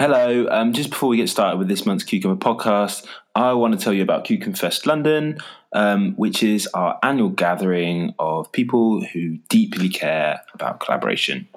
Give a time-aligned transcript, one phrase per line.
[0.00, 0.46] Hello.
[0.50, 3.92] Um, just before we get started with this month's Cucumber podcast, I want to tell
[3.92, 5.36] you about CukenFest London,
[5.74, 11.48] um, which is our annual gathering of people who deeply care about collaboration.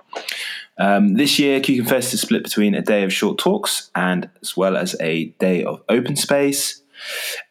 [0.78, 4.76] Um, this year, CukenFest is split between a day of short talks and as well
[4.76, 6.82] as a day of open space.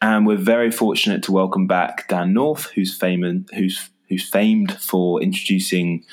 [0.03, 5.23] And we're very fortunate to welcome back Dan North, who's famous, who's who's famed for
[5.23, 6.05] introducing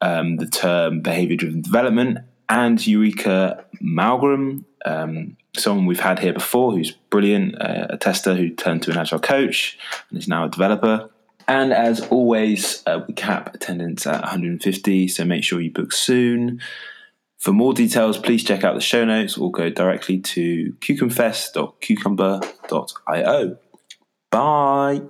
[0.00, 2.20] um, the term behavior driven development
[2.52, 8.50] and Ulrika Malmgren, um, someone we've had here before who's brilliant, uh, a tester who
[8.50, 9.78] turned to an agile coach
[10.10, 11.08] and is now a developer.
[11.48, 16.60] And as always, uh, we cap attendance at 150, so make sure you book soon.
[17.38, 23.56] For more details, please check out the show notes or go directly to cukenfest.cucumber.io.
[24.30, 25.00] Bye.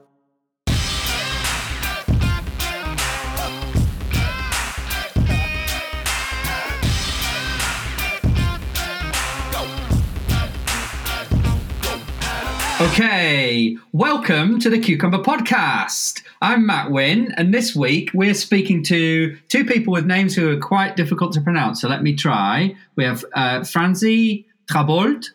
[12.82, 16.20] Okay, welcome to the Cucumber Podcast.
[16.42, 20.58] I'm Matt Wynne, and this week we're speaking to two people with names who are
[20.58, 21.80] quite difficult to pronounce.
[21.80, 22.74] So let me try.
[22.96, 25.26] We have uh, Franzi Trabold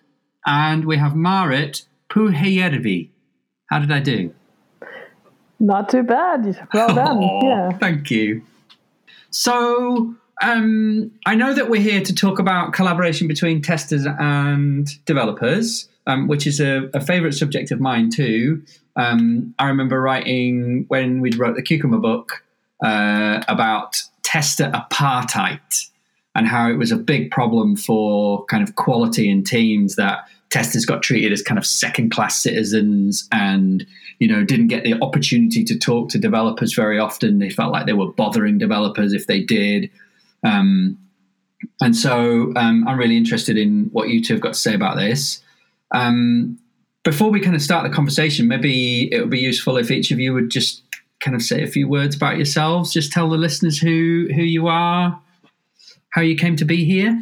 [0.45, 3.07] and we have Maaret Pyhäjärvi.
[3.67, 4.33] How did I do?
[5.57, 6.67] Not too bad.
[6.73, 7.17] Well done.
[7.23, 7.69] Oh, yeah.
[7.77, 8.41] Thank you.
[9.29, 15.87] So, um, I know that we're here to talk about collaboration between testers and developers
[16.07, 18.63] um, which is a, a favorite subject of mine too.
[18.95, 22.43] Um, I remember writing when we wrote the Cucumber book
[22.83, 25.89] uh, about tester apartheid
[26.33, 30.85] and how it was a big problem for kind of quality in teams that testers
[30.85, 33.85] got treated as kind of second class citizens and
[34.19, 37.39] you know didn't get the opportunity to talk to developers very often.
[37.39, 39.91] They felt like they were bothering developers if they did.
[40.43, 40.97] Um,
[41.81, 44.95] and so um, i'm really interested in what you two have got to say about
[44.95, 45.41] this
[45.91, 46.57] um,
[47.03, 50.19] before we kind of start the conversation, maybe it would be useful if each of
[50.19, 50.83] you would just
[51.19, 52.93] kind of say a few words about yourselves.
[52.93, 55.19] Just tell the listeners who who you are,
[56.09, 57.19] how you came to be here.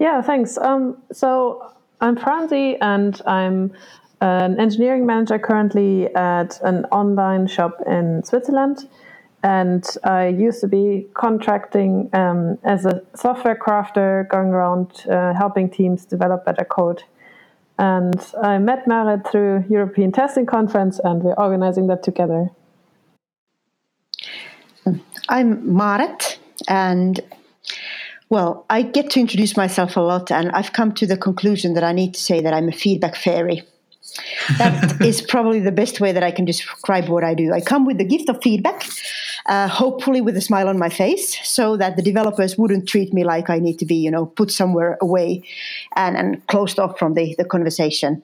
[0.00, 0.58] Yeah, thanks.
[0.58, 3.72] Um, so I'm Franzi, and I'm
[4.20, 8.88] an engineering manager currently at an online shop in Switzerland.
[9.44, 15.68] And I used to be contracting um, as a software crafter, going around uh, helping
[15.68, 17.02] teams develop better code.
[17.78, 22.48] And I met Maaret through European Testing Conference, and we're organizing that together.
[25.28, 27.20] I'm Maaret, and
[28.30, 31.84] well, I get to introduce myself a lot, and I've come to the conclusion that
[31.84, 33.62] I need to say that I'm a feedback fairy.
[34.58, 37.52] That is probably the best way that I can describe what I do.
[37.52, 38.86] I come with the gift of feedback,
[39.46, 43.24] uh, hopefully with a smile on my face, so that the developers wouldn't treat me
[43.24, 45.42] like I need to be, you know, put somewhere away
[45.96, 48.22] and, and closed off from the, the conversation.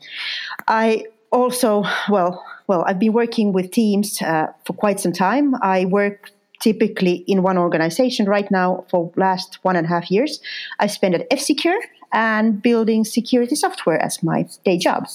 [0.68, 5.54] I also, well, well, I've been working with teams uh, for quite some time.
[5.60, 6.30] I work
[6.60, 10.40] typically in one organization right now for last one and a half years.
[10.78, 11.80] I spend at F-Secure
[12.12, 15.08] and building security software as my day job.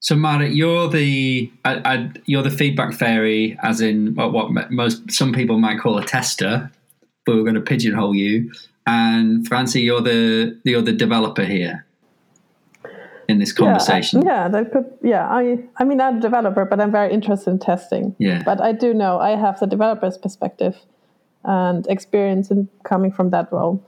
[0.00, 1.50] So, Maaret, you're the
[2.24, 6.70] you're the feedback fairy, as in what, what, most some people might call a tester,
[7.26, 8.50] but we're going to pigeonhole you.
[8.86, 11.84] And Franzi, you're the you're the developer here
[13.28, 14.22] in this conversation.
[14.22, 14.86] Yeah, yeah, that could.
[15.02, 18.16] Yeah, I I mean I'm a developer, but I'm very interested in testing.
[18.18, 20.78] Yeah, but I do know I have the developer's perspective
[21.44, 23.84] and experience in coming from that role.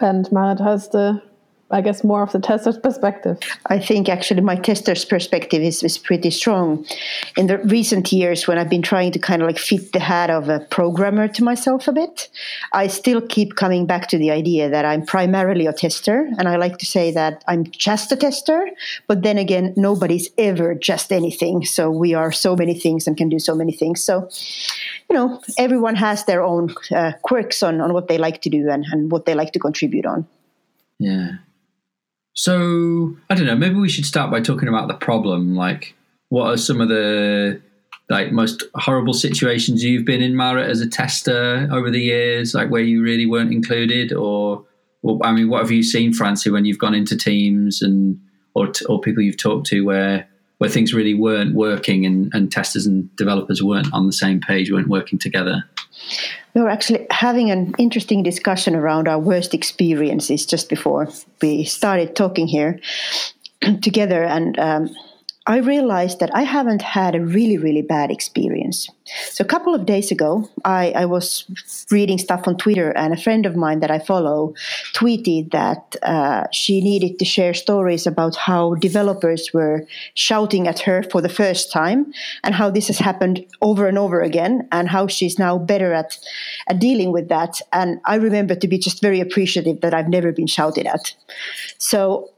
[0.00, 1.22] And Maaret has the
[1.70, 3.38] I guess more of the tester's perspective.
[3.66, 6.86] I think actually my tester's perspective is, is pretty strong.
[7.36, 10.30] In the recent years, when I've been trying to kind of like fit the hat
[10.30, 12.30] of a programmer to myself a bit,
[12.72, 16.30] I still keep coming back to the idea that I'm primarily a tester.
[16.38, 18.66] And I like to say that I'm just a tester,
[19.06, 21.66] but then again, nobody's ever just anything.
[21.66, 24.02] So we are so many things and can do so many things.
[24.02, 24.30] So,
[25.10, 28.70] you know, everyone has their own uh, quirks on, on what they like to do
[28.70, 30.26] and, and what they like to contribute on.
[30.98, 31.32] Yeah.
[32.38, 33.56] So I don't know.
[33.56, 35.56] Maybe we should start by talking about the problem.
[35.56, 35.96] Like,
[36.28, 37.60] what are some of the
[38.08, 42.54] like most horrible situations you've been in, Maaret, as a tester over the years?
[42.54, 44.64] Like where you really weren't included, or,
[45.02, 48.20] or I mean, what have you seen, Franzi, when you've gone into teams and
[48.54, 52.86] or or people you've talked to where where things really weren't working and, and testers
[52.86, 55.64] and developers weren't on the same page, weren't working together?
[56.54, 61.08] We were actually having an interesting discussion around our worst experiences just before
[61.40, 62.80] we started talking here
[63.82, 64.24] together.
[64.24, 64.96] And um,
[65.48, 68.86] I realized that I haven't had a really, really bad experience.
[69.30, 71.46] So, a couple of days ago, I, I, was
[71.90, 74.52] reading stuff on Twitter, and a friend of mine that I follow
[74.92, 81.02] tweeted that uh, she needed to share stories about how developers were shouting at her
[81.02, 82.12] for the first time,
[82.44, 86.18] and how this has happened over and over again, and how she's now better at,
[86.68, 87.62] at dealing with that.
[87.72, 91.14] And I remember to be just very appreciative that I've never been shouted at.
[91.78, 92.32] So,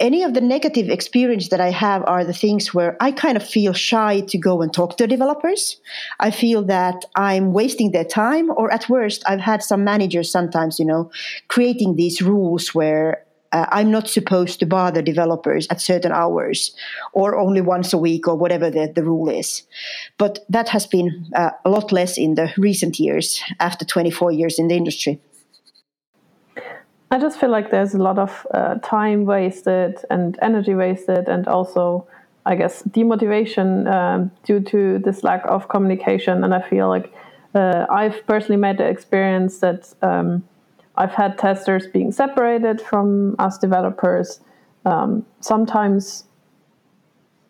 [0.00, 3.46] any of the negative experience that I have are the things where I kind of
[3.46, 5.76] feel shy to go and talk to developers.
[6.18, 10.78] I feel that I'm wasting their time, or at worst, I've had some managers sometimes,
[10.78, 11.10] you know,
[11.48, 16.74] creating these rules where uh, I'm not supposed to bother developers at certain hours
[17.12, 19.62] or only once a week or whatever the, the rule is.
[20.18, 24.58] But that has been uh, a lot less in the recent years after 24 years
[24.58, 25.20] in the industry.
[27.12, 31.48] I just feel like there's a lot of uh, time wasted and energy wasted, and
[31.48, 32.06] also,
[32.46, 36.44] I guess, demotivation um, due to this lack of communication.
[36.44, 37.12] And I feel like
[37.54, 40.44] uh, I've personally made the experience that um,
[40.94, 44.40] I've had testers being separated from us developers.
[44.84, 46.24] Um, sometimes,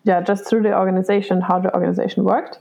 [0.05, 2.57] yeah, just through the organization, how the organization worked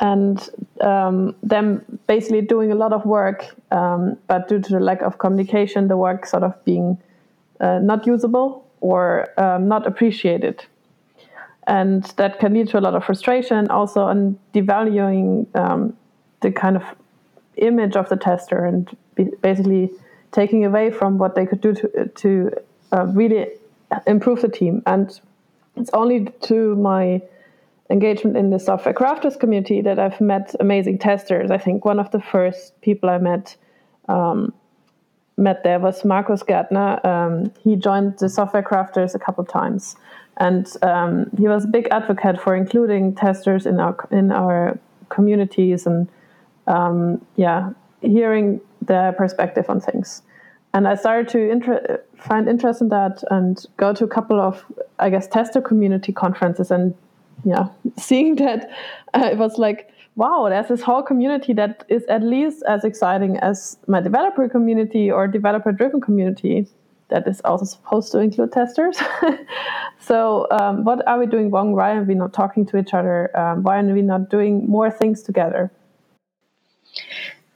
[0.00, 0.48] and
[0.80, 5.18] um, them basically doing a lot of work, um, but due to the lack of
[5.18, 6.98] communication, the work sort of being
[7.60, 10.64] uh, not usable or um, not appreciated.
[11.66, 15.96] And that can lead to a lot of frustration, also on devaluing um,
[16.40, 16.84] the kind of
[17.56, 18.96] image of the tester and
[19.40, 19.90] basically
[20.32, 22.50] taking away from what they could do to, to
[22.92, 23.46] uh, really
[24.06, 24.82] improve the team.
[24.86, 25.18] And
[25.76, 27.22] it's only to my
[27.90, 31.50] engagement in the software crafters community that I've met amazing testers.
[31.50, 33.56] I think one of the first people I met
[34.08, 34.52] um,
[35.36, 37.04] met there was Markus Gärtner.
[37.04, 39.96] Um, he joined the software crafters a couple of times,
[40.38, 44.78] and um, he was a big advocate for including testers in our in our
[45.08, 46.08] communities and
[46.66, 50.22] um, yeah, hearing their perspective on things.
[50.74, 54.64] And I started to inter- find interest in that and go to a couple of,
[54.98, 56.94] I guess, tester community conferences and
[57.46, 58.68] yeah, seeing that,
[59.14, 63.36] uh, it was like, wow, there's this whole community that is at least as exciting
[63.38, 66.66] as my developer community or developer driven community
[67.08, 68.98] that is also supposed to include testers.
[70.00, 71.72] so, um, what are we doing wrong?
[71.72, 73.36] Why are we not talking to each other?
[73.38, 75.70] Um, why are we not doing more things together?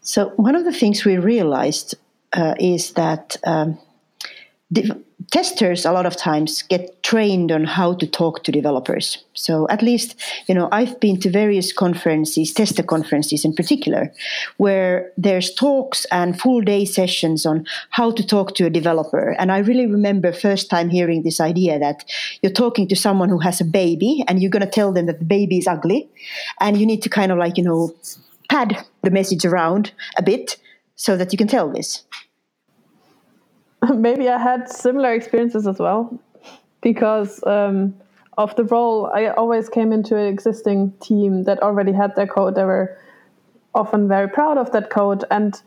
[0.02, 1.96] So, one of the things we realized
[2.32, 3.76] uh, is that um,
[5.32, 9.24] testers a lot of times get trained on how to talk to developers.
[9.34, 10.14] So at least
[10.46, 14.12] you know i've been to various conferences tester conferences in particular
[14.58, 17.66] where there's talks and full day sessions on
[17.98, 19.26] how to talk to a developer.
[19.40, 22.04] And i really remember first time hearing this idea that
[22.42, 25.18] you're talking to someone who has a baby and you're going to tell them that
[25.18, 26.08] the baby is ugly.
[26.60, 27.92] And you need to kind of like you know
[28.48, 30.58] pad the message around a bit
[30.94, 32.04] so that you can tell this.
[34.08, 36.20] Maybe I had similar experiences as well
[36.80, 37.94] because um,
[38.38, 39.10] of the role.
[39.12, 42.54] I always came into an existing team that already had their code.
[42.54, 42.96] They were
[43.74, 45.60] often very proud of that code, and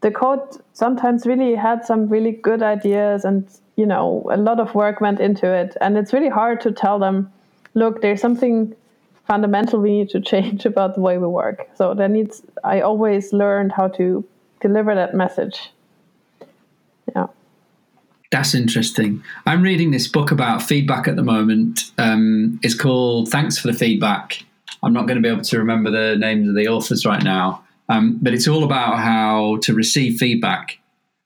[0.00, 0.40] the code
[0.72, 3.46] sometimes really had some really good ideas, and
[3.76, 5.76] you know a lot of work went into it.
[5.80, 7.32] And it's really hard to tell them,
[7.74, 8.74] look, there's something
[9.26, 11.68] fundamental we need to change about the way we work.
[11.76, 12.42] So there needs.
[12.62, 14.24] I always learned how to
[14.60, 15.73] deliver that message.
[18.34, 19.22] That's interesting.
[19.46, 21.92] I'm reading this book about feedback at the moment.
[21.98, 24.44] Um, it's called Thanks for the Feedback.
[24.82, 27.62] I'm not going to be able to remember the names of the authors right now,
[27.88, 30.80] um, but it's all about how to receive feedback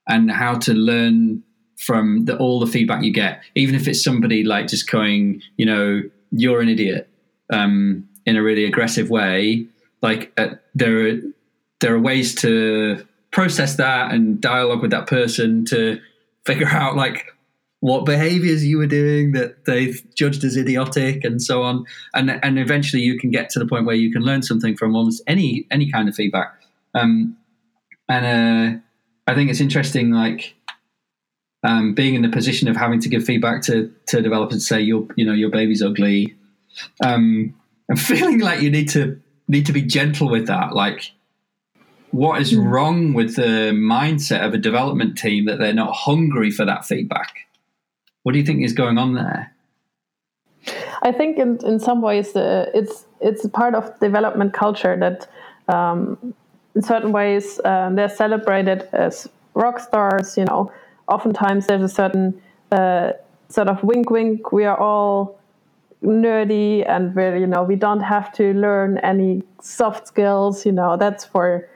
[0.07, 1.43] and how to learn
[1.79, 5.65] from the, all the feedback you get, even if it's somebody like just going, you
[5.65, 7.09] know, you're an idiot
[7.51, 9.67] um, in a really aggressive way.
[10.03, 11.21] Like uh, there, are,
[11.81, 16.03] there are ways to process that and dialogue with that person to
[16.49, 17.27] figure out like
[17.81, 21.85] what behaviors you were doing that they've judged as idiotic and so on.
[22.15, 24.97] And and eventually you can get to the point where you can learn something from
[24.97, 26.55] almost any any kind of feedback.
[26.95, 27.37] Um,
[28.09, 28.81] and uh,
[29.31, 30.55] i think it's interesting like
[31.63, 35.07] um, being in the position of having to give feedback to to developers say your
[35.17, 36.37] you know your baby's ugly.
[37.05, 37.55] Um,
[37.89, 41.13] and feeling like you need to need to be gentle with that like
[42.11, 42.67] what is hmm.
[42.67, 47.47] wrong with the mindset of a development team that they're not hungry for that feedback?
[48.23, 49.55] What do you think is going on there?
[51.03, 55.29] I think in, in some ways uh, it's it's part of development culture that
[55.73, 56.35] um,
[56.75, 60.37] in certain ways um, they're celebrated as rock stars.
[60.37, 60.73] You know,
[61.09, 62.41] oftentimes there's a certain
[62.73, 63.13] uh,
[63.49, 64.53] sort of wink, wink.
[64.53, 65.39] We are all
[66.03, 70.97] nerdy and where you know we don't have to learn any soft skills you know
[70.97, 71.69] that's for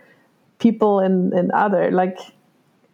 [0.62, 2.19] people in in other like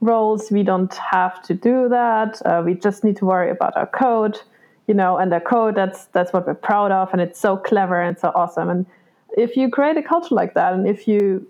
[0.01, 2.41] roles we don't have to do that.
[2.47, 4.41] Uh, we just need to worry about our code
[4.89, 8.01] you know and the code that's that's what we're proud of and it's so clever
[8.01, 8.69] and so awesome.
[8.71, 8.87] And
[9.37, 11.47] if you create a culture like that and if you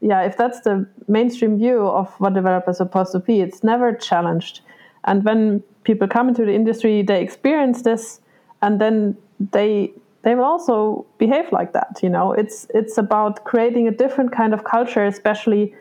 [0.00, 3.92] yeah if that's the mainstream view of what developers are supposed to be it's never
[3.92, 4.60] challenged.
[5.04, 8.20] And when people come into the industry they experience this
[8.62, 9.16] and then
[9.52, 12.32] they they will also behave like that you know?
[12.32, 15.74] It's it's about creating a different kind of culture especially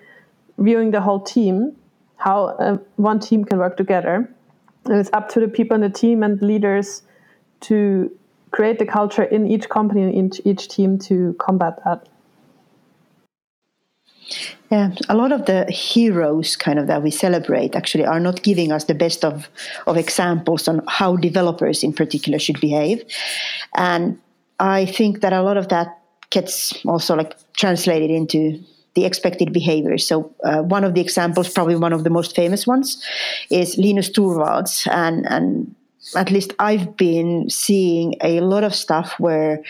[0.58, 1.76] viewing the whole team
[2.20, 4.30] how uh, one team can work together.
[4.86, 7.02] And it's up to the people in the team and leaders
[7.62, 8.12] to
[8.52, 12.08] create the culture in each company and in each team to combat that.
[14.70, 18.72] Yeah, a lot of the heroes kind of that we celebrate actually are not giving
[18.72, 19.50] us the best of,
[19.88, 23.04] of examples on how developers in particular should behave.
[23.76, 24.20] And
[24.60, 26.00] I think that a lot of that
[26.30, 28.62] gets also like translated into
[28.96, 29.98] the expected behavior.
[29.98, 33.04] So uh, one of the examples, probably one of the most famous ones,
[33.50, 35.76] is Linus Torvalds, and and
[36.16, 39.62] at least I've been seeing a lot of stuff where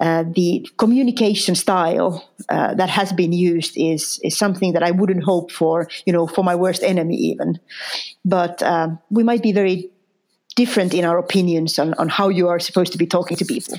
[0.00, 5.24] uh, the communication style uh, that has been used is is something that I wouldn't
[5.24, 7.60] hope for, you know, for my worst enemy even.
[8.24, 9.90] But um, we might be very
[10.56, 13.78] different in our opinions on, on how you are supposed to be talking to people.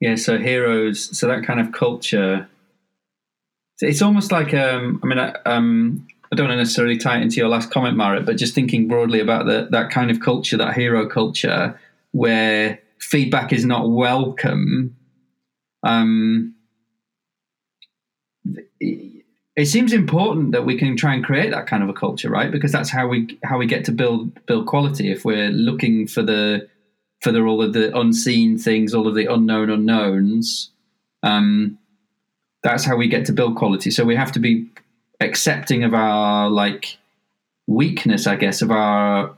[0.00, 2.48] Yeah, so heroes, so that kind of culture.
[3.80, 7.36] It's almost like um, I mean, um, I don't want to necessarily tie it into
[7.36, 10.74] your last comment, Maaret, but just thinking broadly about the, that kind of culture, that
[10.74, 11.78] hero culture,
[12.12, 14.96] where feedback is not welcome.
[15.82, 16.54] Um,
[18.80, 22.50] it seems important that we can try and create that kind of a culture, right?
[22.50, 25.10] Because that's how we how we get to build build quality.
[25.10, 26.68] If we're looking for the
[27.20, 30.70] for the all of the unseen things, all of the unknown unknowns,
[31.22, 31.78] um,
[32.62, 33.90] that's how we get to build quality.
[33.90, 34.68] So we have to be
[35.20, 36.98] accepting of our like
[37.66, 39.34] weakness, I guess, of our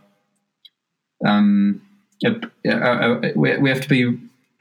[1.25, 1.83] um,
[2.25, 2.31] uh,
[2.67, 4.19] uh, uh, we, we have to be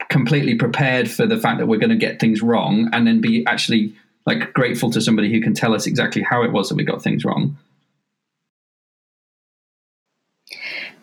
[0.08, 3.44] completely prepared for the fact that we're going to get things wrong, and then be
[3.46, 3.94] actually
[4.26, 7.02] like grateful to somebody who can tell us exactly how it was that we got
[7.02, 7.56] things wrong.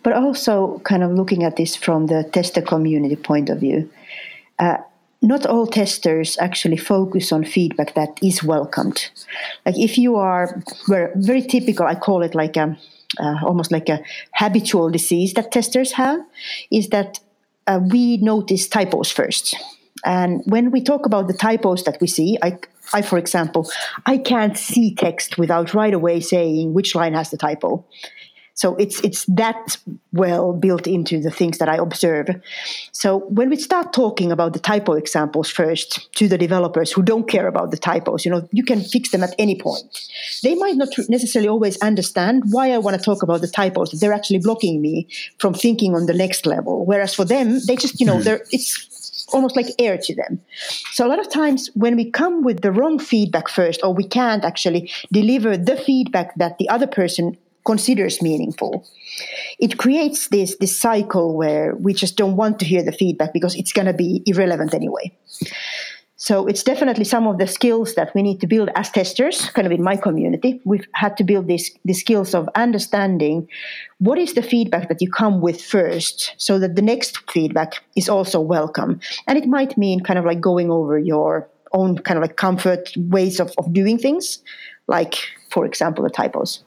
[0.04, 3.90] But also, kind of looking at this from the tester community point of view,
[4.58, 4.78] uh,
[5.22, 9.10] not all testers actually focus on feedback that is welcomed.
[9.66, 12.78] Like if you are very, typical, I call it like a
[13.20, 14.02] uh, almost like a
[14.36, 16.20] habitual disease that testers have,
[16.72, 17.20] is that
[17.66, 19.56] uh, we notice typos first.
[20.06, 22.60] And when we talk about the typos that we see, I,
[22.94, 23.70] I, for example,
[24.06, 27.84] I can't see text without right away saying which line has the typo.
[28.60, 29.78] So it's it's that
[30.12, 32.28] well built into the things that I observe.
[32.92, 37.26] So when we start talking about the typo examples first to the developers who don't
[37.26, 39.86] care about the typos, you know, you can fix them at any point.
[40.44, 43.92] They might not necessarily always understand why I want to talk about the typos.
[43.92, 46.86] They're actually blocking me from thinking on the next level.
[46.86, 48.26] Whereas for them, they just, you know, mm.
[48.26, 50.42] they're it's almost like air to them.
[50.92, 54.04] So a lot of times when we come with the wrong feedback first, or we
[54.04, 58.88] can't actually deliver the feedback that the other person considers meaningful.
[59.60, 63.56] It creates this this cycle where we just don't want to hear the feedback because
[63.56, 65.12] it's going to be irrelevant anyway.
[66.22, 69.66] So it's definitely some of the skills that we need to build as testers, kind
[69.66, 70.60] of in my community.
[70.66, 73.48] We've had to build these the skills of understanding
[74.00, 78.10] what is the feedback that you come with first, so that the next feedback is
[78.10, 79.00] also welcome.
[79.28, 82.92] And it might mean kind of like going over your own kind of like comfort
[82.98, 84.40] ways of, of doing things,
[84.88, 85.16] like
[85.50, 86.64] for example the typos.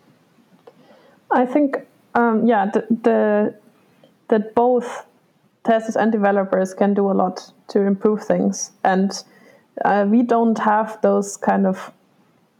[1.32, 1.76] I think,
[2.14, 3.54] um, yeah, the, the,
[4.28, 5.06] that both
[5.64, 9.12] testers and developers can do a lot to improve things, and
[9.84, 11.92] uh, we don't have those kind of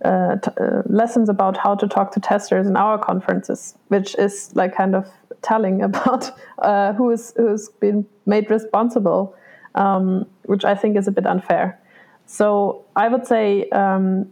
[0.05, 4.75] uh, uh, lessons about how to talk to testers in our conferences, which is like
[4.75, 5.09] kind of
[5.43, 9.35] telling about uh, who is who's been made responsible,
[9.75, 11.79] um, which I think is a bit unfair.
[12.27, 14.31] So I would say um,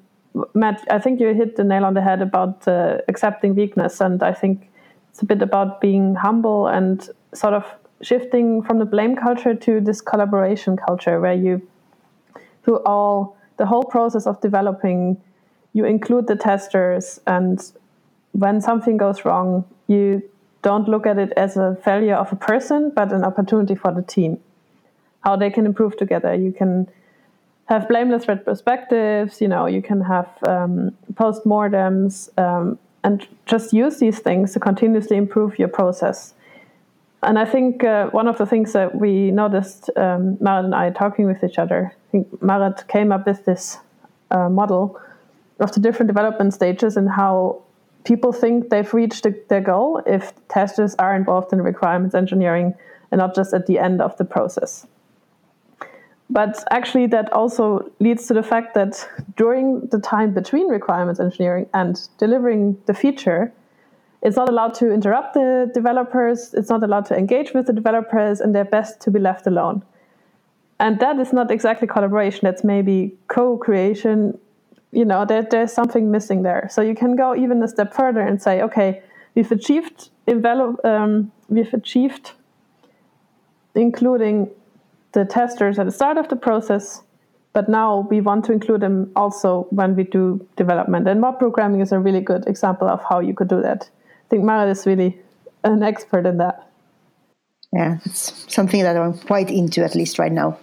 [0.55, 4.23] Matt, I think you hit the nail on the head about uh, accepting weakness, and
[4.23, 4.71] I think
[5.11, 7.65] it's a bit about being humble and sort of
[8.01, 11.61] shifting from the blame culture to this collaboration culture, where you,
[12.63, 15.21] through all the whole process of developing,
[15.73, 17.73] you include the testers, and
[18.33, 20.23] when something goes wrong, you
[20.63, 24.03] don't look at it as a failure of a person, but an opportunity for the
[24.03, 24.39] team.
[25.23, 26.35] How they can improve together.
[26.35, 26.89] You can
[27.71, 29.41] have blameless retrospectives.
[29.41, 35.17] You know, you can have um, post-mortems um, and just use these things to continuously
[35.17, 36.35] improve your process.
[37.23, 40.91] and I think uh, one of the things that we noticed, um, Maaret and I
[40.91, 43.79] talking with each other, I think Maaret came up with this
[44.31, 45.01] uh, model
[45.61, 47.63] of the different development stages and how
[48.05, 52.75] people think they've reached the, their goal if testers are involved in requirements engineering
[53.11, 54.87] and not just at the end of the process.
[56.31, 61.67] But actually, that also leads to the fact that during the time between requirements engineering
[61.75, 63.53] and delivering the feature,
[64.23, 68.41] it's not allowed to interrupt the developers, it's not allowed to engage with the developers,
[68.41, 69.83] and they're best to be left alone.
[70.79, 74.39] And that is not exactly collaboration, that's maybe co creation.
[74.93, 76.69] You know, there, there's something missing there.
[76.71, 79.03] So you can go even a step further and say, okay,
[79.35, 82.33] we've achieved, envelop, um, we've achieved
[83.75, 84.51] including
[85.13, 87.03] the testers at the start of the process,
[87.53, 91.09] but now we want to include them also when we do development.
[91.09, 93.91] And mob programming is a really good example of how you could do that
[94.31, 95.19] I think Maaret is really
[95.65, 96.71] an expert in that.
[97.73, 100.57] Yeah, it's something that I'm quite into, at least right now.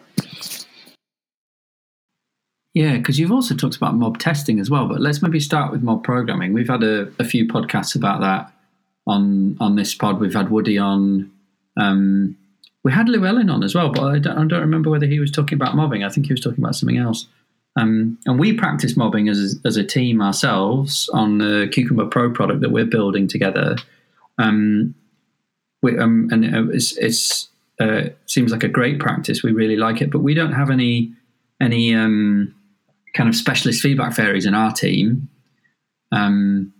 [2.73, 5.83] Yeah, because you've also talked about mob testing as well, but let's maybe start with
[5.83, 6.53] mob programming.
[6.53, 8.53] We've had a, a few podcasts about that
[9.05, 10.21] on on this pod.
[10.21, 11.29] We've had Woody on.
[11.75, 12.37] Um,
[12.83, 15.31] we had Llewellyn on as well, but I don't, I don't, remember whether he was
[15.31, 16.03] talking about mobbing.
[16.03, 17.27] I think he was talking about something else.
[17.75, 22.61] Um, and we practice mobbing as, as a team ourselves on the Cucumber Pro product
[22.61, 23.75] that we're building together.
[24.37, 24.95] Um,
[25.81, 29.43] we, um, and it's, it's uh, seems like a great practice.
[29.43, 31.13] We really like it, but we don't have any
[31.61, 32.53] any um,
[33.15, 35.29] kind of specialist feedback fairies in our team.
[36.11, 36.73] Um,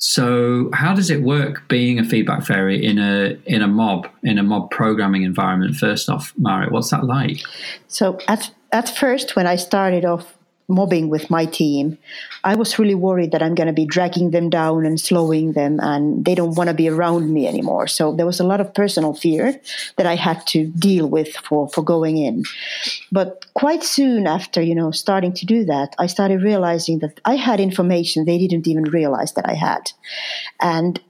[0.00, 4.38] so, how does it work being a feedback fairy in a in a mob in
[4.38, 5.74] a mob programming environment?
[5.74, 7.40] First off, Maaret, what's that like?
[7.88, 10.37] So, at at first, when I started off
[10.68, 11.96] mobbing with my team,
[12.44, 15.80] I was really worried that I'm going to be dragging them down and slowing them,
[15.80, 17.86] and they don't want to be around me anymore.
[17.86, 19.58] So there was a lot of personal fear
[19.96, 22.44] that I had to deal with for, for going in.
[23.10, 27.36] But quite soon after, you know, starting to do that, I started realizing that I
[27.36, 29.90] had information they didn't even realize that I had.
[30.60, 31.00] And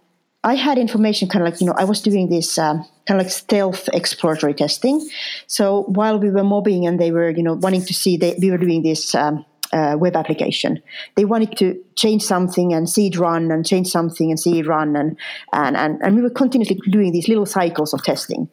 [0.44, 3.26] I had information kind of like, you know, I was doing this um, kind of
[3.26, 5.08] like stealth exploratory testing.
[5.46, 8.50] So while we were mobbing and they were, you know, wanting to see that we
[8.50, 10.82] were doing this um, uh, web application,
[11.16, 14.66] they wanted to change something and see it run and change something and see it
[14.66, 14.96] run.
[14.96, 15.16] And,
[15.52, 18.48] and, and, and we were continuously doing these little cycles of testing.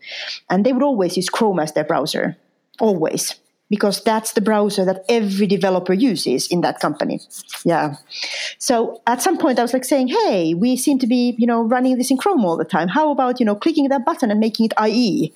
[0.50, 2.38] And they would always use Chrome as their browser,
[2.80, 3.36] always
[3.70, 7.20] because that's the browser that every developer uses in that company.
[7.64, 7.96] Yeah.
[8.60, 11.64] So at some point I was like saying, hey, we seem to be, you know,
[11.64, 12.88] running this in Chrome all the time.
[12.88, 15.34] How about, you know, clicking that button and making it IE?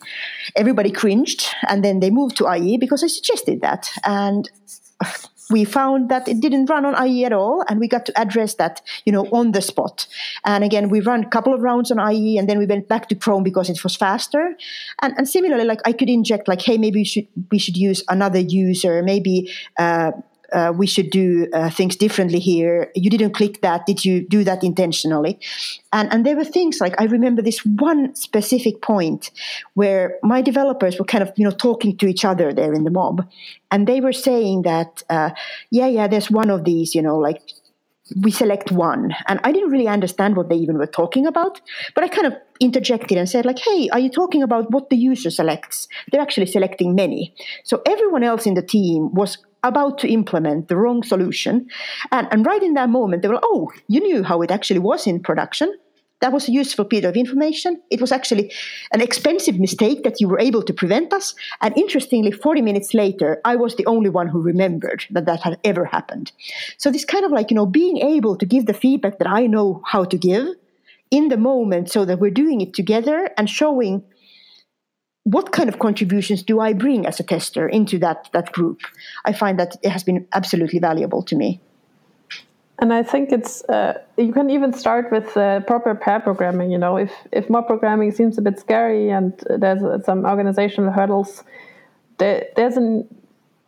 [0.55, 3.89] Everybody cringed and then they moved to IE because I suggested that.
[4.03, 4.49] And
[5.49, 8.55] we found that it didn't run on IE at all, and we got to address
[8.55, 10.07] that, you know, on the spot.
[10.45, 13.09] And again, we ran a couple of rounds on IE, and then we went back
[13.09, 14.55] to Chrome because it was faster.
[15.01, 18.03] And, and similarly, like I could inject, like, hey, maybe we should we should use
[18.09, 19.51] another user, maybe.
[19.77, 20.11] Uh,
[20.53, 22.91] uh, we should do uh, things differently here.
[22.95, 23.85] You didn't click that.
[23.85, 25.39] Did you do that intentionally?
[25.93, 29.31] And, and there were things like I remember this one specific point
[29.73, 32.91] where my developers were kind of you know talking to each other there in the
[32.91, 33.27] mob,
[33.71, 35.31] and they were saying that uh,
[35.71, 37.41] yeah yeah there's one of these you know like
[38.21, 41.61] we select one and i didn't really understand what they even were talking about
[41.93, 44.95] but i kind of interjected and said like hey are you talking about what the
[44.95, 47.33] user selects they're actually selecting many
[47.63, 51.67] so everyone else in the team was about to implement the wrong solution.
[52.11, 55.07] And, and right in that moment, they were, oh, you knew how it actually was
[55.07, 55.73] in production.
[56.21, 57.81] That was a useful bit of information.
[57.89, 58.51] It was actually
[58.91, 61.33] an expensive mistake that you were able to prevent us.
[61.61, 65.59] And interestingly, 40 minutes later, I was the only one who remembered that that had
[65.63, 66.33] ever happened.
[66.77, 69.47] So, this kind of like, you know, being able to give the feedback that I
[69.47, 70.47] know how to give
[71.09, 74.03] in the moment so that we're doing it together and showing
[75.31, 78.81] what kind of contributions do I bring as a tester into that that group?
[79.25, 81.59] I find that it has been absolutely valuable to me.
[82.79, 86.71] And I think it's uh, you can even start with uh, proper pair programming.
[86.71, 91.43] You know, if if mob programming seems a bit scary and there's some organizational hurdles,
[92.17, 93.03] there, there's a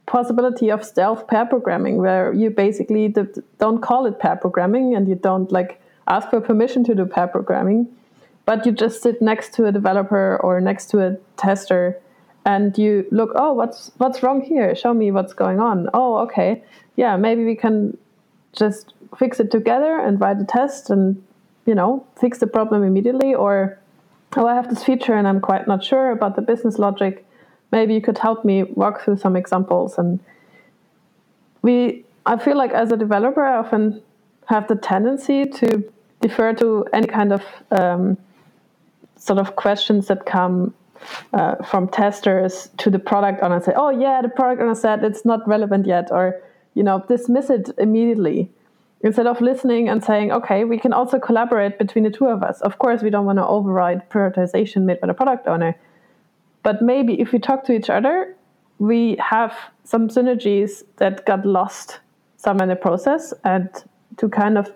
[0.05, 3.13] possibility of stealth pair programming where you basically
[3.59, 7.27] don't call it pair programming and you don't like ask for permission to do pair
[7.27, 7.87] programming
[8.45, 11.99] but you just sit next to a developer or next to a tester
[12.45, 14.75] and you look oh what's what's wrong here?
[14.75, 15.89] Show me what's going on.
[15.93, 16.63] Oh okay.
[16.95, 17.97] Yeah maybe we can
[18.53, 21.21] just fix it together and write a test and
[21.65, 23.35] you know fix the problem immediately.
[23.35, 23.77] Or
[24.37, 27.25] oh i have this feature and i'm quite not sure about the business logic.
[27.71, 29.97] Maybe you could help me walk through some examples.
[29.97, 30.19] And
[31.61, 34.01] we i feel like as a developer i often
[34.47, 35.83] have the tendency to
[36.21, 38.17] defer to any kind of um,
[39.21, 40.73] sort of questions that come
[41.33, 45.23] uh, from testers to the product owner say, oh, yeah, the product owner said it's
[45.23, 46.41] not relevant yet, or,
[46.73, 48.49] you know, dismiss it immediately.
[49.03, 52.61] Instead of listening and saying, okay, we can also collaborate between the two of us.
[52.61, 55.75] Of course, we don't want to override prioritization made by the product owner.
[56.63, 58.35] But maybe if we talk to each other,
[58.77, 61.99] we have some synergies that got lost
[62.37, 63.69] somewhere in the process and
[64.17, 64.71] to kind of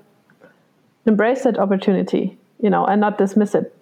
[1.06, 3.75] embrace that opportunity, you know, and not dismiss it.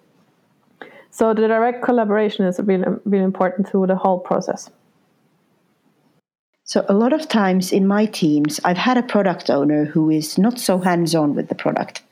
[1.14, 4.68] So the direct collaboration is really, really important through the whole process.
[6.64, 10.38] So a lot of times in my teams, I've had a product owner who is
[10.38, 12.02] not so hands-on with the product.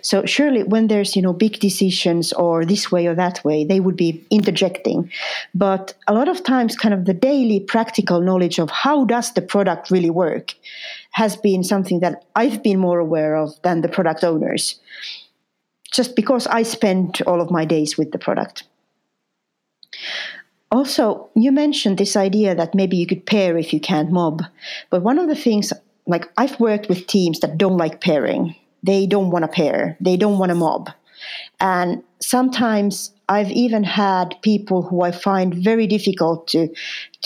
[0.00, 3.80] So surely when there's, you know, big decisions or this way or that way, they
[3.80, 5.10] would be interjecting.
[5.56, 9.42] But a lot of times kind of the daily practical knowledge of how does the
[9.42, 10.54] product really work
[11.10, 14.78] has been something that I've been more aware of than the product owners
[15.92, 18.64] just because I spend all of my days with the product.
[20.70, 24.42] Also, you mentioned this idea that maybe you could pair if you can't mob.
[24.88, 25.72] But one of the things,
[26.06, 30.16] like I've worked with teams that don't like pairing, they don't want to pair, they
[30.16, 30.90] don't want to mob.
[31.60, 36.68] And sometimes I've even had people who I find very difficult to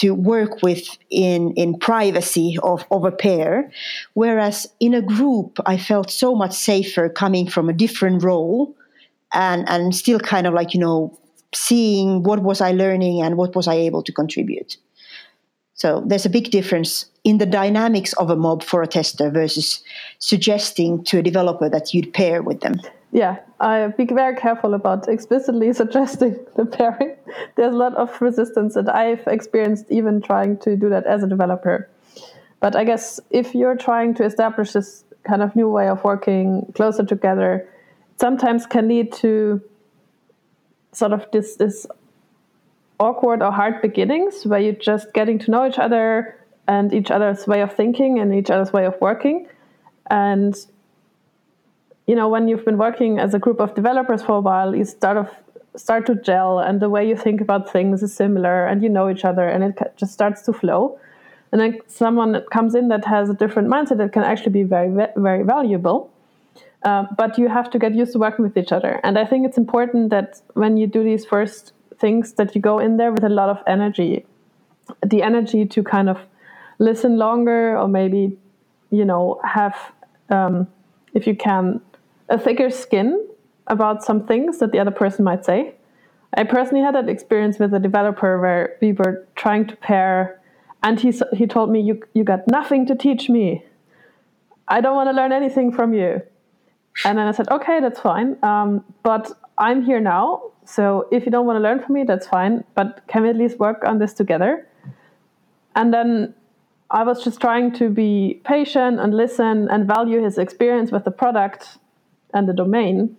[0.01, 3.73] to work with in in privacy of, of a pair.
[4.15, 8.77] Whereas in a group I felt so much safer coming from a different role
[9.33, 11.19] and and still kind of like, you know,
[11.55, 14.77] seeing what was I learning and what was I able to contribute.
[15.75, 19.83] So there's a big difference in the dynamics of a mob for a tester versus
[20.19, 22.77] suggesting to a developer that you'd pair with them.
[23.13, 27.17] Yeah, I be very careful about explicitly suggesting the pairing.
[27.55, 31.27] There's a lot of resistance that I've experienced even trying to do that as a
[31.27, 31.89] developer.
[32.61, 36.73] But I guess if you're trying to establish this kind of new way of working
[36.75, 37.69] closer together,
[38.19, 39.61] sometimes can lead to
[40.93, 41.87] sort of this this
[42.99, 46.35] awkward or hard beginnings where you're just getting to know each other
[46.67, 49.47] and each other's way of thinking and each other's way of working.
[50.11, 50.57] And
[52.07, 54.85] you know, when you've been working as a group of developers for a while, you
[54.85, 55.29] start of
[55.77, 59.11] start to gel, and the way you think about things is similar, and you know
[59.11, 60.99] each other, and it just starts to flow.
[61.53, 64.91] And then someone comes in that has a different mindset that can actually be very,
[65.17, 66.11] very valuable.
[66.83, 69.01] Uh, but you have to get used to working with each other.
[69.03, 72.79] And I think it's important that when you do these first things that you go
[72.79, 74.27] in there with a lot of energy
[75.05, 76.19] the energy to kind of
[76.79, 78.37] listen longer or maybe
[78.91, 79.75] you know have
[80.31, 80.67] um,
[81.15, 81.81] if you can
[82.29, 83.27] a thicker skin
[83.67, 85.75] about some things that the other person might say
[86.37, 90.41] i personally had that experience with a developer where we were trying to pair
[90.83, 93.65] and he, he told me you, you got nothing to teach me
[94.69, 96.21] i don't want to learn anything from you
[97.05, 101.31] and then i said okay that's fine um, but i'm here now so if you
[101.31, 102.65] don't want to learn from me, that's fine.
[102.75, 104.67] But can we at least work on this together?
[105.77, 106.35] And then
[106.91, 111.11] I was just trying to be patient and listen and value his experience with the
[111.11, 111.79] product
[112.33, 113.17] and the domain.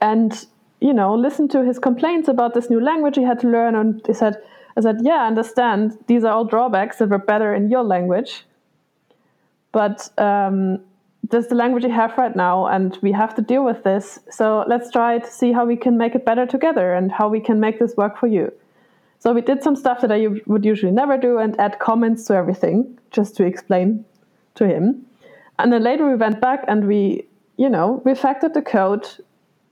[0.00, 0.46] And,
[0.80, 3.74] you know, listen to his complaints about this new language he had to learn.
[3.74, 4.36] And he said,
[4.76, 5.98] I said, yeah, I understand.
[6.06, 8.44] These are all drawbacks that were better in your language.
[9.72, 10.80] But um,
[11.30, 14.18] this is the language we have right now and we have to deal with this
[14.30, 17.40] so let's try to see how we can make it better together and how we
[17.40, 18.52] can make this work for you
[19.18, 22.34] so we did some stuff that i would usually never do and add comments to
[22.34, 24.04] everything just to explain
[24.54, 25.04] to him
[25.58, 27.26] and then later we went back and we
[27.58, 29.06] you know refactored the code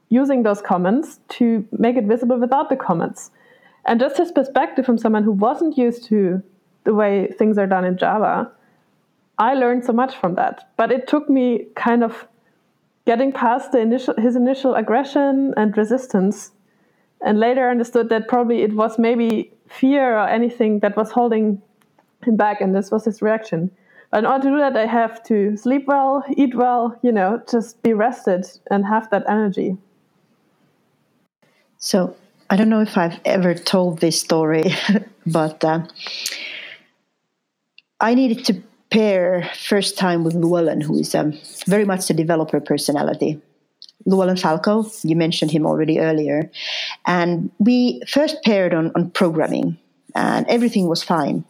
[0.09, 3.31] using those comments to make it visible without the comments
[3.85, 6.41] and just his perspective from someone who wasn't used to
[6.83, 8.51] the way things are done in java
[9.37, 10.69] I learned so much from that.
[10.77, 12.27] But it took me kind of
[13.05, 16.51] getting past the initial his initial aggression and resistance,
[17.21, 21.61] and later understood that probably it was maybe fear or anything that was holding
[22.23, 23.71] him back, and this was his reaction.
[24.13, 27.81] In order to do that, I have to sleep well, eat well, you know, just
[27.83, 29.77] be rested and have that energy.
[31.77, 32.15] So
[32.49, 34.63] I don't know if I've ever told this story,
[35.25, 35.85] but uh,
[37.99, 42.61] I needed to pair first time with Llewellyn, who is um, very much a developer
[42.61, 43.41] personality.
[44.05, 46.49] Llewellyn Falco, you mentioned him already earlier.
[47.05, 49.77] And we first paired on, on programming,
[50.15, 51.43] and everything was fine.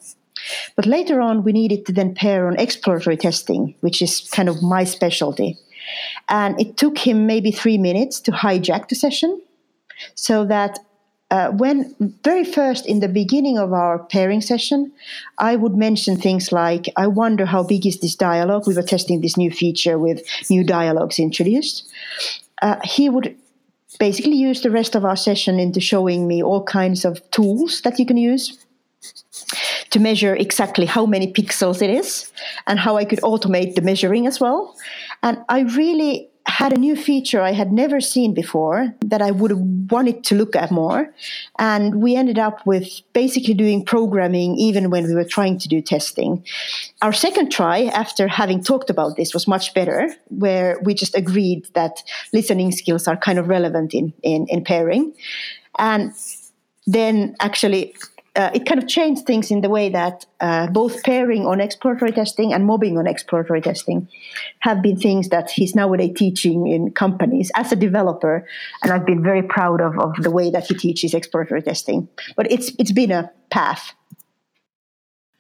[0.76, 4.62] But later on, we needed to then pair on exploratory testing, which is kind of
[4.62, 5.58] my specialty.
[6.30, 9.42] And it took him maybe three minutes to hijack the session
[10.16, 10.80] so that
[11.30, 14.92] uh, when very first in the beginning of our pairing session,
[15.38, 18.66] I would mention things like, I wonder how big is this dialogue?
[18.66, 21.92] We were testing this new feature with new dialogues introduced.
[22.62, 23.36] Uh, he would
[24.00, 28.00] basically use the rest of our session into showing me all kinds of tools that
[28.00, 28.66] you can use
[29.92, 32.32] to measure exactly how many pixels it is
[32.68, 34.76] and how I could automate the measuring as well.
[35.24, 39.52] And I really had a new feature I had never seen before that I would
[39.52, 39.60] have
[39.92, 41.14] wanted to look at more.
[41.60, 45.82] And we ended up with basically doing programming even when we were trying to do
[45.82, 46.46] testing.
[47.02, 51.68] Our second try, after having talked about this, was much better, where we just agreed
[51.74, 55.14] that listening skills are kind of relevant in, in, in pairing.
[55.78, 56.14] And
[56.86, 57.94] then actually
[58.38, 62.12] uh, it kind of changed things in the way that uh, both pairing on exploratory
[62.12, 64.08] testing and mobbing on exploratory testing
[64.60, 68.46] have been things that he's nowadays teaching in companies as a developer,
[68.84, 72.08] and I've been very proud of, of the way that he teaches exploratory testing.
[72.36, 73.94] But it's it's been a path.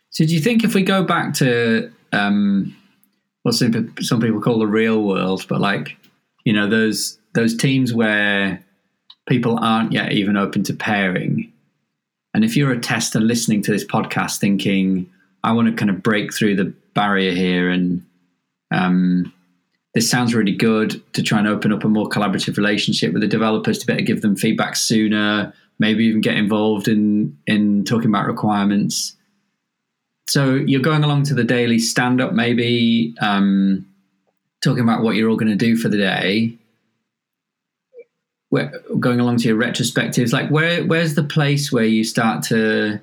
[0.09, 2.75] So, do you think if we go back to um,
[3.43, 5.95] what some, some people call the real world, but like
[6.45, 8.65] you know those those teams where
[9.29, 11.53] people aren't yet even open to pairing
[12.37, 15.09] and if you're a tester listening to this podcast thinking,
[15.43, 18.05] I want to kind of break through the barrier here and
[18.69, 19.33] um,
[19.95, 23.27] this sounds really good to try and open up a more collaborative relationship with the
[23.27, 28.27] developers to better give them feedback sooner, maybe even get involved in in talking about
[28.27, 29.15] requirements.
[30.29, 33.83] So you're going along to the daily stand up, maybe um,
[34.63, 36.55] talking about what you're all going to do for the day
[38.49, 42.99] where, going along to your retrospectives, like where where's the place where you start to,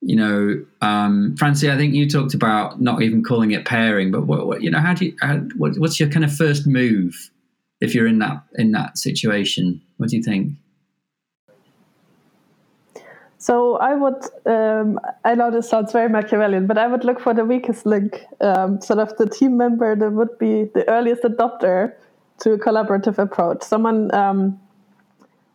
[0.00, 4.26] you know, um, Franzi, I think you talked about not even calling it pairing, but
[4.26, 7.30] what, what you know, how do you, how, what, what's your kind of first move
[7.80, 9.80] if you're in that in that situation?
[9.98, 10.54] What do you think?
[13.38, 17.34] So I would, um, I know this sounds very Machiavellian, but I would look for
[17.34, 21.92] the weakest link, um, sort of the team member that would be the earliest adopter
[22.38, 23.64] to a collaborative approach.
[23.64, 24.60] Someone um,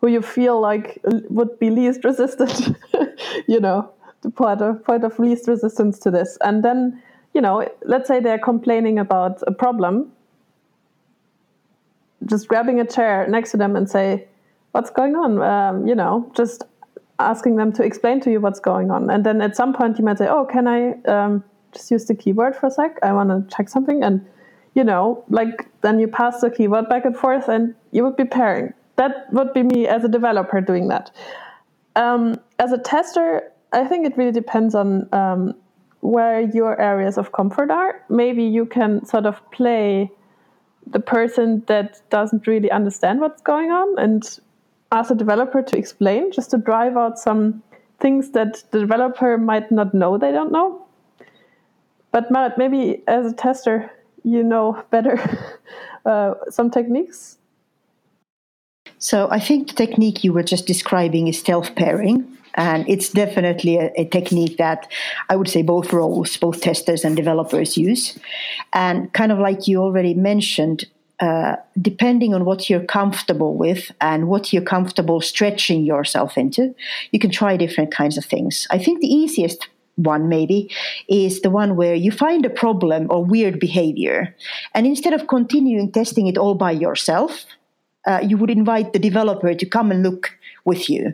[0.02, 2.76] who you feel like would be least resistant,
[3.48, 3.90] you know,
[4.22, 6.38] the point of, point of least resistance to this.
[6.42, 7.02] And then,
[7.34, 10.12] you know, let's say they're complaining about a problem,
[12.26, 14.28] just grabbing a chair next to them and say,
[14.72, 15.42] what's going on?
[15.42, 16.64] Um, you know, just
[17.20, 19.10] asking them to explain to you what's going on.
[19.10, 22.14] And then at some point you might say, oh, can I um, just use the
[22.14, 22.98] keyword for a sec?
[23.02, 24.04] I want to check something.
[24.04, 24.24] And,
[24.76, 28.26] you know, like then you pass the keyword back and forth and you would be
[28.26, 31.12] pairing that would be me as a developer doing that.
[31.96, 35.54] Um, as a tester, I think it really depends on um,
[36.02, 38.04] where your areas of comfort are.
[38.10, 40.12] Maybe you can sort of play
[40.86, 44.40] the person that doesn't really understand what's going on and
[44.92, 47.62] ask a developer to explain, just to drive out some
[48.00, 50.86] things that the developer might not know they don't know.
[52.12, 53.92] But maybe as a tester,
[54.24, 55.20] you know better
[56.06, 57.37] uh, some techniques
[59.00, 62.38] so I think the technique you were just describing is stealth pairing.
[62.56, 64.92] And it's definitely a, a, technique that
[65.30, 68.18] I would say both roles, both testers and developers use.
[68.74, 70.86] And kind of like you already mentioned,
[71.20, 76.74] uh, depending on what you're comfortable with and what you're comfortable stretching yourself into,
[77.12, 78.66] you can try different kinds of things.
[78.72, 80.72] I think the easiest one maybe
[81.08, 84.36] is the one where you find a problem or weird behavior
[84.76, 87.46] and instead of continuing testing it all by yourself
[88.08, 90.32] uh, you would invite the developer to come and look
[90.64, 91.14] with you.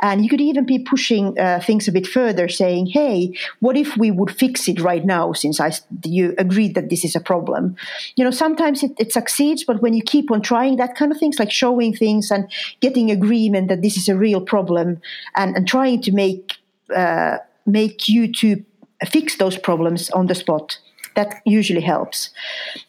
[0.00, 3.96] And you could even be pushing uh, things a bit further, saying, hey, what if
[3.96, 5.72] we would fix it right now since I,
[6.04, 7.76] you agreed that this is a problem?
[8.16, 11.18] You know, sometimes it, it succeeds, but when you keep on trying that kind of
[11.18, 15.00] things, like showing things and getting agreement that this is a real problem
[15.36, 16.54] and, and trying to make,
[16.94, 18.64] uh, make you to
[19.06, 20.78] fix those problems on the spot,
[21.14, 22.30] that usually helps.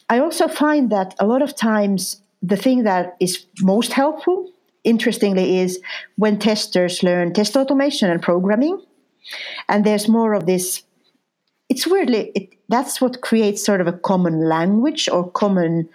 [0.08, 4.50] I also find that a lot of times the thing that is most helpful,
[4.84, 5.80] interestingly, is
[6.16, 8.80] when testers learn test automation and programming.
[9.68, 10.82] And there's more of this.
[11.68, 15.88] It's weirdly, it, that's what creates sort of a common language or common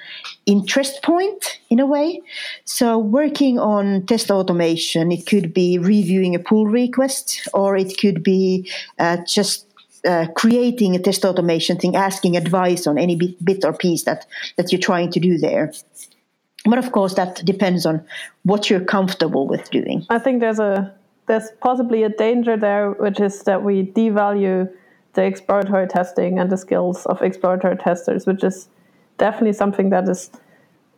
[0.46, 2.22] interest point in a way.
[2.64, 8.24] So, working on test automation, it could be reviewing a pull request, or it could
[8.24, 9.68] be uh, just
[10.06, 14.26] uh, creating a test automation thing, asking advice on any bit, bit, or piece that,
[14.56, 15.74] that you're trying to do there
[16.66, 18.04] but of course that depends on
[18.44, 20.06] what you're comfortable with doing.
[20.10, 20.94] I think there's a
[21.28, 24.72] there's possibly a danger there which is that we devalue
[25.14, 28.68] the exploratory testing and the skills of exploratory testers which is
[29.18, 30.32] definitely something that is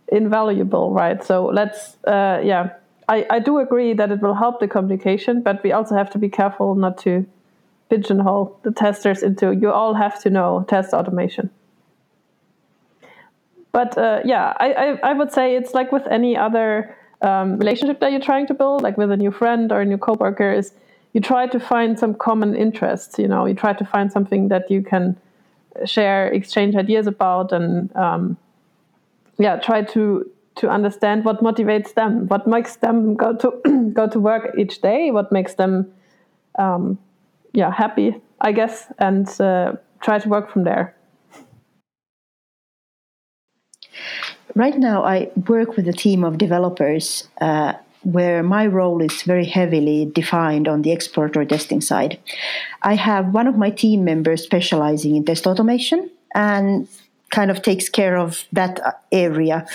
[0.10, 1.24] invaluable right?
[1.24, 2.74] So let's uh, yeah.
[3.10, 6.18] I, I do agree that it will help the communication but we also have to
[6.18, 7.26] be careful not to
[7.90, 11.50] pigeonhole the testers into you all have to know test automation
[13.78, 18.00] but uh, yeah, I, I, I, would say it's like with any other um, relationship
[18.00, 20.74] that you're trying to build, like with a new friend or a new coworker, is
[21.14, 23.20] you try to find some common interests.
[23.20, 25.16] You know, you try to find something that you can
[25.86, 28.36] share, exchange ideas about, and um,
[29.38, 34.20] yeah, try to to understand what motivates them, what makes them go to go to
[34.20, 35.86] work each day, what makes them
[36.58, 36.98] um,
[37.54, 40.97] yeah happy, I guess, and uh, try to work from there.
[44.58, 49.46] Right now, I work with a team of developers uh, where my role is very
[49.46, 52.18] heavily defined on the exploratory testing side.
[52.82, 56.88] I have one of my team members specializing in test automation and
[57.30, 59.68] kind of takes care of that area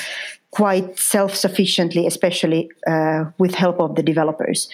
[0.50, 4.68] quite self-sufficiently, especially uh, with help of the developers.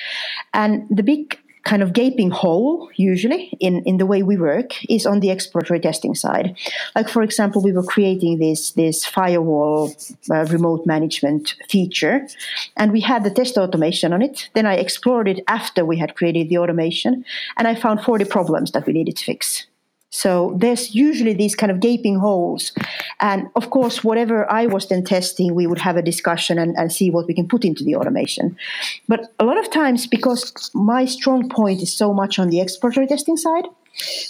[0.54, 5.04] And the big kind of gaping hole usually in, in the way we work is
[5.04, 6.56] on the exploratory testing side.
[6.96, 9.92] Like for example, we were creating this this firewall
[10.30, 12.26] uh, remote management feature,
[12.76, 14.48] and we had the test automation on it.
[14.54, 17.24] Then I explored it after we had created the automation,
[17.56, 19.66] and I found 40 problems that we needed to fix.
[20.10, 22.72] So there's usually these kind of gaping holes.
[23.20, 26.92] And of course, whatever I was then testing, we would have a discussion and, and,
[26.92, 28.56] see what we can put into the automation.
[29.06, 33.06] But a lot of times, because my strong point is so much on the exploratory
[33.06, 33.66] testing side,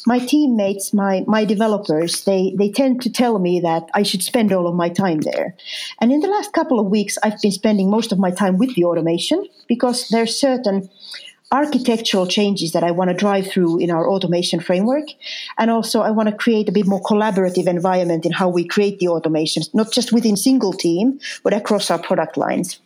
[0.07, 4.53] my teammates, my, my developers, they, they tend to tell me that I should spend
[4.53, 5.55] all of my time there.
[6.01, 8.75] And in the last couple of weeks, I've been spending most of my time with
[8.75, 10.89] the automation because there's certain
[11.51, 15.07] architectural changes that I want to drive through in our automation framework.
[15.57, 18.99] And also, I want to create a bit more collaborative environment in how we create
[18.99, 22.81] the automations, not just within single team, but across our product lines.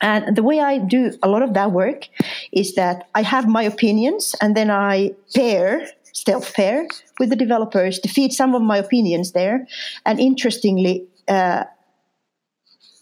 [0.00, 2.08] And the way I do a lot of that work
[2.50, 6.88] is that I have my opinions and then I pair, stealth pair,
[7.20, 9.66] with the developers to feed some of my opinions there.
[10.04, 11.64] And interestingly, uh,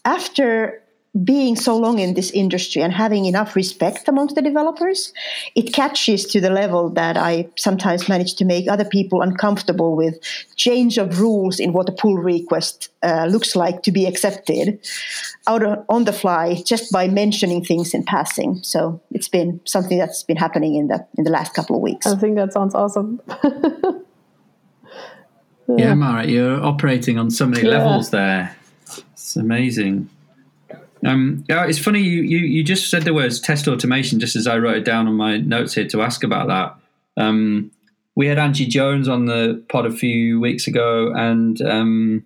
[0.05, 0.81] after
[1.25, 5.13] being so long in this industry and having enough respect amongst the developers,
[5.55, 10.17] it catches to the level that I sometimes manage to make other people uncomfortable with
[10.55, 14.79] change of rules in what a pull request uh, looks like to be accepted
[15.47, 18.59] out on the fly just by mentioning things in passing.
[18.63, 22.07] So it's been something that's been happening in the in the last couple of weeks.
[22.07, 23.19] I think that sounds awesome.
[25.67, 27.77] yeah, Maaret, you're operating on so many yeah.
[27.77, 28.55] levels there.
[29.13, 30.09] It's amazing.
[31.05, 34.45] Um, yeah, it's funny you, you you just said the words test automation just as
[34.45, 37.21] I wrote it down on my notes here to ask about that.
[37.21, 37.71] Um,
[38.15, 42.23] we had Angie Jones on the pod a few weeks ago, and um,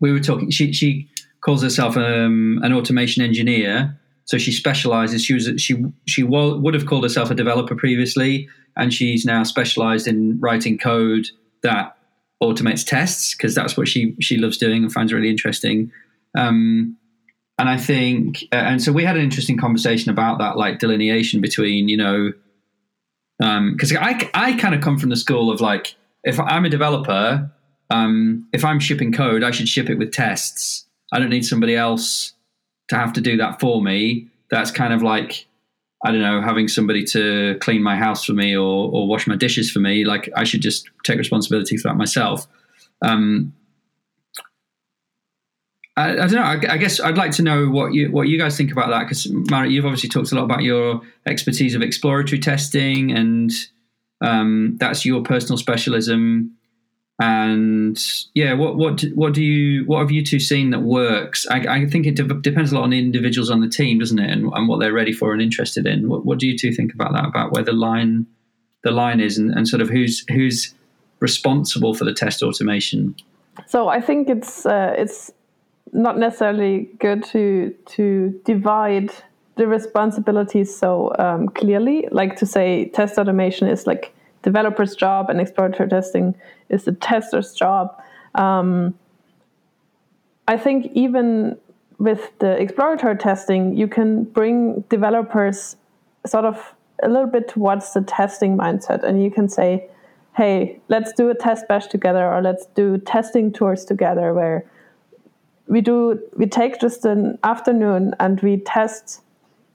[0.00, 0.50] we were talking.
[0.50, 1.08] She she
[1.40, 5.24] calls herself um, an automation engineer, so she specializes.
[5.24, 10.08] She was she she would have called herself a developer previously, and she's now specialized
[10.08, 11.28] in writing code
[11.62, 11.96] that
[12.42, 15.92] automates tests because that's what she she loves doing and finds really interesting.
[16.36, 16.96] Um,
[17.60, 21.42] and I think, uh, and so we had an interesting conversation about that, like delineation
[21.42, 22.32] between, you know,
[23.38, 25.94] because um, I, I kind of come from the school of like,
[26.24, 27.50] if I'm a developer,
[27.90, 30.86] um, if I'm shipping code, I should ship it with tests.
[31.12, 32.32] I don't need somebody else
[32.88, 34.28] to have to do that for me.
[34.50, 35.46] That's kind of like,
[36.02, 39.36] I don't know, having somebody to clean my house for me or, or wash my
[39.36, 40.06] dishes for me.
[40.06, 42.48] Like, I should just take responsibility for that myself.
[43.02, 43.52] Um,
[46.00, 46.42] I, I, don't know.
[46.42, 49.04] I, I, guess I'd like to know what you what you guys think about that
[49.04, 53.50] because Maaret, you've obviously talked a lot about your expertise of exploratory testing, and
[54.20, 56.56] um, that's your personal specialism.
[57.22, 58.02] And
[58.34, 61.46] yeah, what what what do you what have you two seen that works?
[61.50, 64.18] I, I think it de- depends a lot on the individuals on the team, doesn't
[64.18, 66.08] it, and, and, what they're ready for and interested in.
[66.08, 67.26] What, what do you two think about that?
[67.26, 68.26] About where the line
[68.84, 70.74] the line is, and, and sort of who's who's
[71.20, 73.14] responsible for the test automation?
[73.66, 75.30] So I think it's uh, it's
[75.92, 79.10] not necessarily good to to divide
[79.56, 82.08] the responsibilities so um, clearly.
[82.10, 86.34] Like to say, test automation is like developer's job, and exploratory testing
[86.68, 88.00] is the tester's job.
[88.34, 88.94] Um,
[90.48, 91.58] I think even
[91.98, 95.76] with the exploratory testing, you can bring developers
[96.26, 99.88] sort of a little bit towards the testing mindset, and you can say,
[100.36, 104.64] "Hey, let's do a test bash together, or let's do testing tours together," where
[105.70, 109.22] we do we take just an afternoon and we test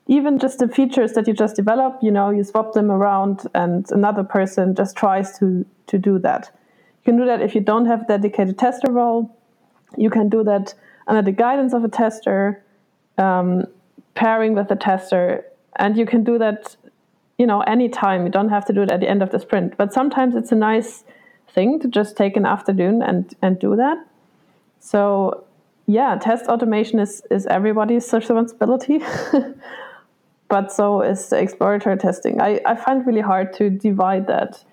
[0.08, 3.90] even just the features that you just develop you know you swap them around and
[3.92, 6.52] another person just tries to to do that.
[7.00, 9.36] You can do that if you don't have a dedicated tester role.
[9.98, 10.74] You can do that
[11.08, 12.64] under the guidance of a tester
[13.18, 13.66] um,
[14.16, 15.46] pairing with a tester
[15.78, 16.76] and you can do that
[17.38, 18.26] you know anytime.
[18.26, 19.78] You don't have to do it at the end of the sprint.
[19.78, 21.06] But sometimes it's a nice
[21.48, 23.98] thing to just take an afternoon and and do that.
[24.80, 25.45] So
[25.88, 29.02] yeah, test automation is, is everybody's responsibility,
[30.48, 32.42] but so is the exploratory testing.
[32.42, 34.64] I, I find really hard to divide that.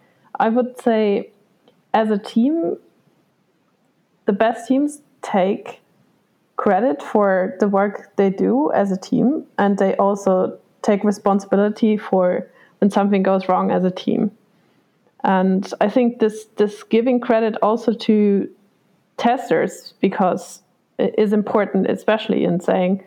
[0.40, 1.30] I would say,
[1.92, 2.78] as a team,
[4.24, 5.80] the best teams take
[6.56, 12.48] credit for the work they do as a team, and they also take responsibility for
[12.78, 14.30] when something goes wrong as a team.
[15.24, 18.48] And I think this this giving credit also to
[19.18, 20.62] testers because
[20.98, 23.02] is important, especially in saying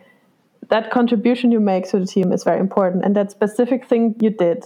[0.70, 4.30] that contribution you make to the team is very important, and that specific thing you
[4.30, 4.64] did.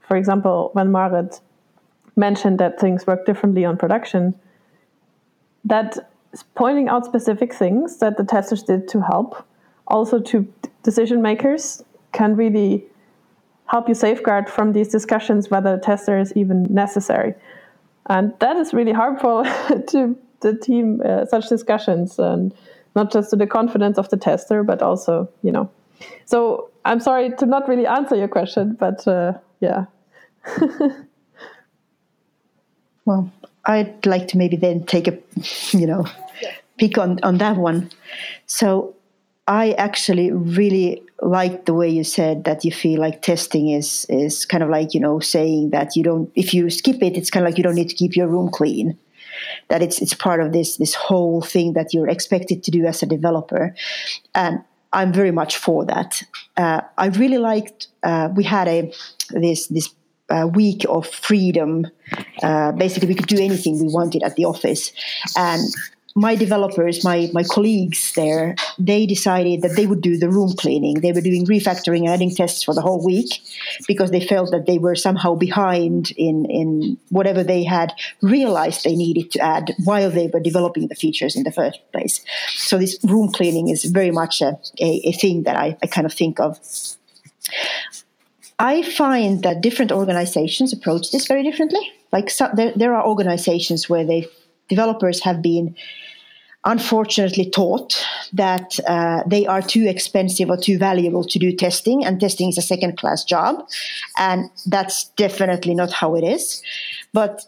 [0.00, 1.40] For example, when Maaret
[2.16, 4.34] mentioned that things work differently on production,
[5.64, 5.98] that
[6.54, 9.46] pointing out specific things that the testers did to help,
[9.88, 10.46] also to
[10.82, 11.82] decision makers,
[12.12, 12.84] can really
[13.66, 17.34] help you safeguard from these discussions whether a tester is even necessary.
[18.06, 19.44] And that is really harmful
[19.88, 22.54] to the team, uh, such discussions, and
[22.94, 25.70] not just to the confidence of the tester, but also, you know.
[26.24, 29.86] So I'm sorry to not really answer your question, but uh, yeah.
[33.04, 33.30] well,
[33.66, 35.18] I'd like to maybe then take a,
[35.72, 36.06] you know,
[36.78, 37.90] pick on, on that one.
[38.46, 38.94] So
[39.46, 44.46] I actually really like the way you said that you feel like testing is is
[44.46, 47.44] kind of like you know saying that you don't if you skip it it's kind
[47.44, 48.96] of like you don't need to keep your room clean
[49.68, 53.02] that it's it's part of this this whole thing that you're expected to do as
[53.02, 53.74] a developer.
[54.34, 54.62] And
[54.92, 56.22] I'm very much for that.
[56.56, 58.92] Uh, I really liked uh, we had a
[59.30, 59.94] this this
[60.30, 61.86] uh, week of freedom.
[62.42, 64.92] Uh, basically we could do anything we wanted at the office.
[65.36, 65.62] And
[66.14, 71.00] my developers, my my colleagues there, they decided that they would do the room cleaning.
[71.00, 73.40] They were doing refactoring and adding tests for the whole week
[73.86, 77.92] because they felt that they were somehow behind in in whatever they had
[78.22, 82.24] realized they needed to add while they were developing the features in the first place.
[82.54, 86.06] So this room cleaning is very much a, a, a thing that I, I kind
[86.06, 86.58] of think of.
[88.58, 91.80] I find that different organizations approach this very differently.
[92.12, 94.28] Like so, there, there are organizations where they
[94.70, 95.76] developers have been
[96.64, 102.20] unfortunately taught that uh, they are too expensive or too valuable to do testing, and
[102.20, 103.66] testing is a second class job.
[104.18, 106.62] And that's definitely not how it is.
[107.12, 107.42] But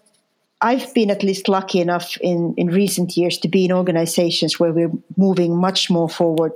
[0.62, 4.73] I've been at least lucky enough in, in recent years to be in organizations where
[4.73, 6.53] we're moving much more forward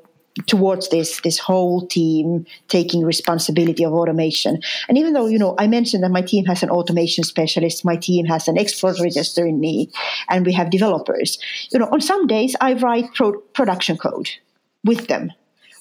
[0.46, 4.60] towards this this whole team taking responsibility of automation.
[4.88, 7.96] And even though you know i mentioned that my team has an automation specialist my
[7.96, 9.90] team has an exploratory tester in me
[10.28, 11.38] and we have developers.
[11.72, 14.28] You know on some days i write pro- production code
[14.84, 15.32] with them.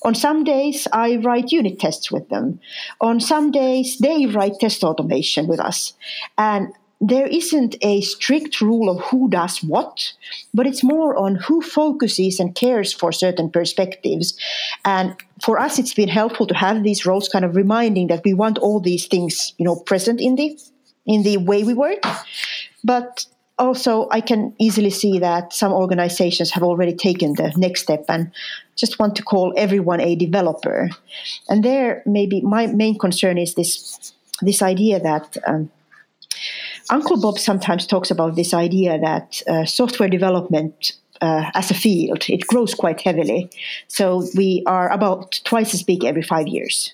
[0.04, 2.60] On some days i write unit tests with them.
[3.02, 5.94] On some days they write test automation with us.
[6.38, 10.14] And there isn't a strict rule of who does what,
[10.54, 14.38] but it's more on who focuses and cares for certain perspectives.
[14.86, 18.34] And for us, it's been helpful to have these roles kind of reminding that we
[18.34, 20.58] want all these things, you know, present in the
[21.06, 22.02] in the way we work.
[22.84, 23.26] But
[23.58, 28.32] also, I can easily see that some organizations have already taken the next step and
[28.76, 30.90] just want to call everyone a developer.
[31.50, 35.38] And there, maybe my main concern is this this idea that.
[35.46, 35.70] Um,
[36.90, 42.30] Uncle Bob sometimes talks about this idea that uh, software development uh, as a field
[42.30, 43.50] it grows quite heavily.
[43.88, 46.94] So we are about twice as big every five years.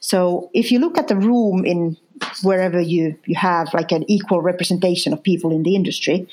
[0.00, 1.96] So if you look at the room in
[2.42, 6.28] wherever you, you have like an equal representation of people in the industry,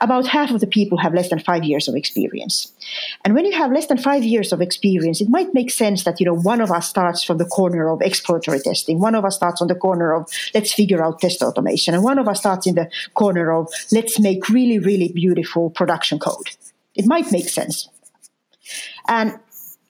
[0.00, 2.72] about half of the people have less than five years of experience.
[3.24, 6.20] And when you have less than five years of experience, it might make sense that
[6.20, 9.36] you know one of us starts from the corner of exploratory testing, one of us
[9.36, 12.66] starts on the corner of let's figure out test automation, and one of us starts
[12.66, 16.50] in the corner of let's make really, really beautiful production code.
[16.94, 17.88] It might make sense.
[19.08, 19.38] And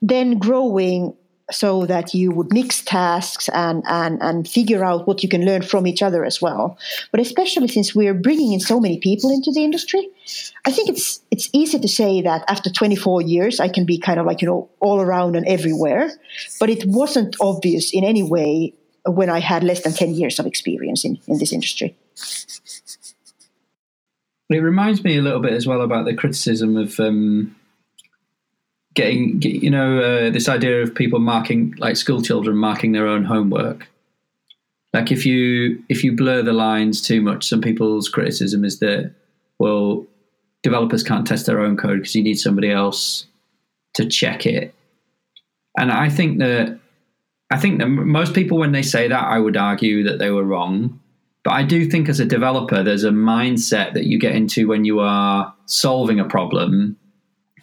[0.00, 1.14] then growing
[1.50, 5.62] so that you would mix tasks and, and, and figure out what you can learn
[5.62, 6.78] from each other as well.
[7.10, 10.08] But especially since we're bringing in so many people into the industry,
[10.64, 14.18] I think it's it's easy to say that after 24 years I can be kind
[14.18, 16.10] of like you know all around and everywhere,
[16.58, 18.72] but it wasn't obvious in any way
[19.06, 21.94] when I had less than 10 years of experience in, in this industry.
[24.48, 27.54] It reminds me a little bit as well about the criticism of um,
[28.94, 33.24] getting you know uh, this idea of people marking like school children marking their own
[33.24, 33.88] homework.
[34.92, 39.12] Like if you if you blur the lines too much some people's criticism is that
[39.58, 40.06] well
[40.62, 43.26] developers can't test their own code because you need somebody else
[43.94, 44.74] to check it.
[45.76, 46.78] And i think that
[47.50, 50.44] i think that most people when they say that i would argue that they were
[50.44, 51.00] wrong.
[51.42, 54.84] But i do think as a developer there's a mindset that you get into when
[54.84, 56.96] you are solving a problem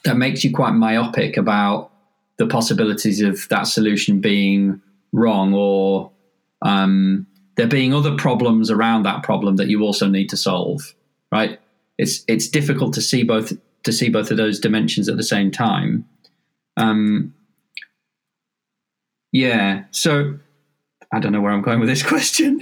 [0.05, 1.91] that makes you quite myopic about
[2.37, 4.81] the possibilities of that solution being
[5.11, 6.11] wrong or
[6.61, 10.93] um, there being other problems around that problem that you also need to solve
[11.31, 11.59] right?
[11.97, 15.49] It's it's difficult to see both to see both of those dimensions at the same
[15.49, 16.05] time.
[16.77, 17.33] Um,
[19.33, 20.37] yeah so
[21.13, 22.61] i don't know where i'm going with this question.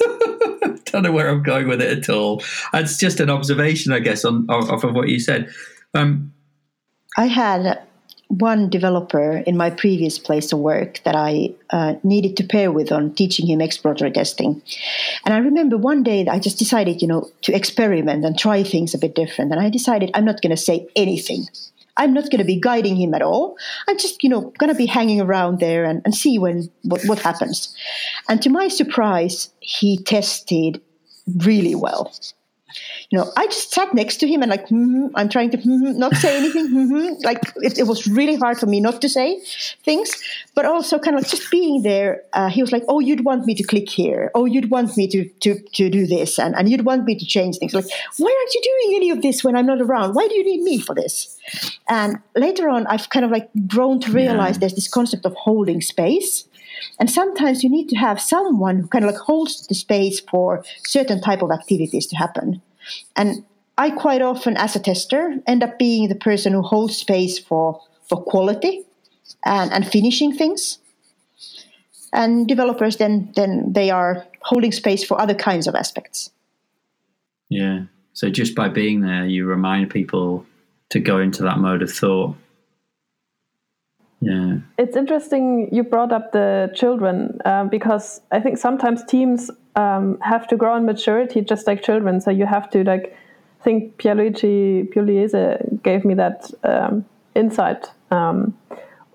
[0.00, 2.42] I don't know where i'm going with it at all.
[2.74, 5.52] It's just an observation i guess on off of what you said.
[5.94, 6.32] Um,
[7.16, 7.82] I had
[8.28, 12.90] one developer in my previous place of work that I uh, needed to pair with
[12.90, 14.62] on teaching him exploratory testing.
[15.26, 18.62] And I remember one day that I just decided, you know, to experiment and try
[18.62, 19.52] things a bit different.
[19.52, 21.44] And I decided I'm not going to say anything.
[21.98, 23.56] I'm not going to be guiding him at all.
[23.86, 27.02] I'm just, you know, going to be hanging around there and, and see when what,
[27.04, 27.76] what happens.
[28.30, 30.80] And to my surprise, he tested
[31.26, 32.14] really well
[33.12, 35.98] you know, I just sat next to him and like, mm-hmm, I'm trying to mm-hmm,
[35.98, 36.68] not say anything.
[36.68, 37.22] Mm-hmm.
[37.22, 39.38] Like it, it, was really hard for me not to say
[39.84, 40.10] things,
[40.54, 42.22] but also kind of like just being there.
[42.32, 44.30] Uh, he was like, "Oh, you'd want me to click here.
[44.34, 47.26] Oh, you'd want me to to to do this, and and you'd want me to
[47.26, 47.74] change things.
[47.74, 47.84] Like,
[48.16, 50.14] why aren't you doing any of this when I'm not around?
[50.14, 51.38] Why do you need me for this?"
[51.90, 54.60] And later on, I've kind of like grown to realize yeah.
[54.60, 56.48] there's this concept of holding space.
[56.98, 60.64] And sometimes you need to have someone who kind of like holds the space for
[60.86, 62.62] certain type of activities to happen.
[63.16, 63.44] And
[63.78, 67.80] I quite often, as a tester, end up being the person who holds space for,
[68.08, 68.84] for quality
[69.44, 70.78] and, and finishing things.
[72.12, 76.30] And developers then then they are holding space for other kinds of aspects.
[77.48, 77.84] Yeah.
[78.12, 80.44] So just by being there, you remind people
[80.90, 82.36] to go into that mode of thought.
[84.20, 84.58] Yeah.
[84.78, 90.46] It's interesting you brought up the children uh, because I think sometimes teams um, have
[90.48, 92.20] to grow in maturity just like children.
[92.20, 93.16] So you have to like
[93.60, 97.04] I think Pierluigi Pugliese gave me that um,
[97.34, 98.58] insight um,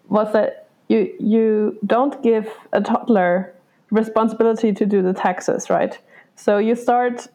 [0.08, 3.54] was that you you don't give a toddler
[3.92, 5.98] responsibility to do the taxes, right?
[6.36, 7.28] So you start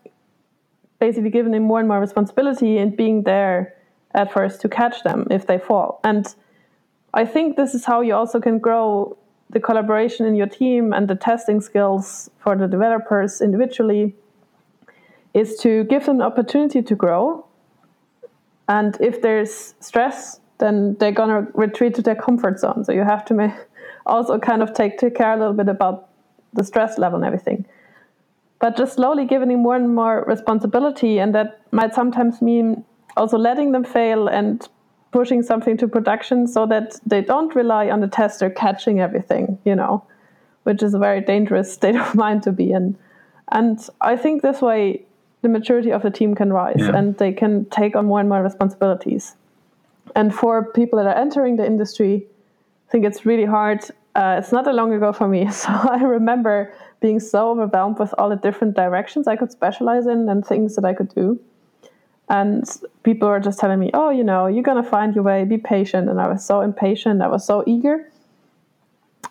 [1.00, 3.74] basically giving him more and more responsibility and being there
[4.14, 6.00] at first to catch them if they fall.
[6.04, 6.32] And
[7.14, 9.16] I think this is how you also can grow
[9.52, 14.14] the collaboration in your team and the testing skills for the developers individually
[15.34, 17.46] is to give them the opportunity to grow.
[18.68, 22.84] And if there's stress, then they're gonna retreat to their comfort zone.
[22.84, 23.54] So you have to
[24.06, 26.08] also kind of take, take care a little bit about
[26.54, 27.66] the stress level and everything.
[28.58, 32.84] But just slowly giving them more and more responsibility, and that might sometimes mean
[33.16, 34.66] also letting them fail and
[35.12, 39.76] pushing something to production so that they don't rely on the tester catching everything, you
[39.76, 40.04] know,
[40.64, 42.96] which is a very dangerous state of mind to be in.
[43.52, 45.04] And I think this way
[45.42, 46.96] the maturity of the team can rise yeah.
[46.96, 49.36] and they can take on more and more responsibilities.
[50.16, 52.26] And for people that are entering the industry,
[52.88, 53.82] I think it's really hard.
[54.14, 55.46] Uh, it's not that long ago for me.
[55.50, 60.28] So I remember being so overwhelmed with all the different directions I could specialize in
[60.28, 61.40] and things that I could do.
[62.32, 62.64] And
[63.02, 65.58] people were just telling me, oh, you know, you're going to find your way, be
[65.58, 66.08] patient.
[66.08, 68.10] And I was so impatient, I was so eager.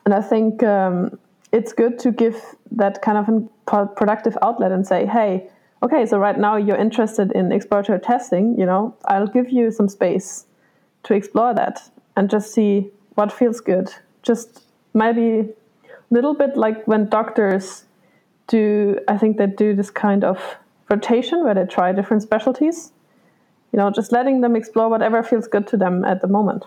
[0.06, 1.18] And I think um,
[1.52, 2.40] it's good to give
[2.72, 3.28] that kind of
[3.74, 5.50] a productive outlet and say, hey,
[5.82, 9.90] okay, so right now you're interested in exploratory testing, you know, I'll give you some
[9.90, 10.46] space
[11.04, 11.82] to explore that
[12.16, 13.92] and just see what feels good.
[14.22, 17.86] Just maybe a little bit like when doctors
[18.46, 20.38] do, I think they do this kind of
[20.92, 22.92] rotation where they try different specialties.
[23.72, 26.66] You know, just letting them explore whatever feels good to them at the moment.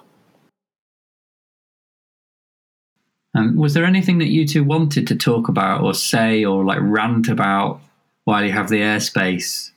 [3.35, 6.79] Um, was there anything that you two wanted to talk about or say or like
[6.81, 7.81] rant about
[8.25, 9.70] while you have the airspace?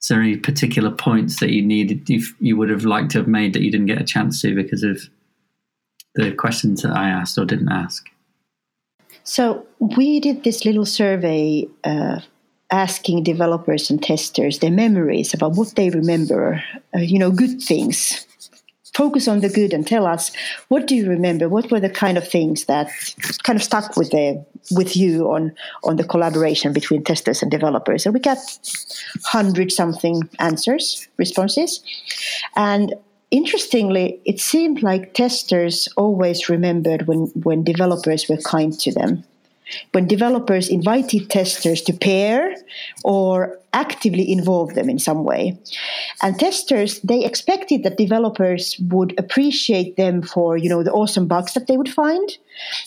[0.00, 3.28] Is there any particular points that you needed, you, you would have liked to have
[3.28, 5.08] made that you didn't get a chance to because of
[6.14, 8.08] the questions that I asked or didn't ask?
[9.22, 12.20] So we did this little survey uh,
[12.70, 16.62] asking developers and testers their memories about what they remember,
[16.94, 18.26] uh, you know, good things.
[18.94, 20.32] Focus on the good and tell us
[20.68, 21.48] what do you remember?
[21.48, 22.90] What were the kind of things that
[23.44, 25.54] kind of stuck with the with you on
[25.84, 28.06] on the collaboration between testers and developers?
[28.06, 28.38] And we got
[29.24, 31.80] hundred something answers, responses,
[32.56, 32.92] and
[33.30, 39.22] interestingly, it seemed like testers always remembered when when developers were kind to them
[39.92, 42.54] when developers invited testers to pair
[43.04, 45.58] or actively involve them in some way.
[46.22, 51.54] And testers, they expected that developers would appreciate them for, you know, the awesome bugs
[51.54, 52.28] that they would find.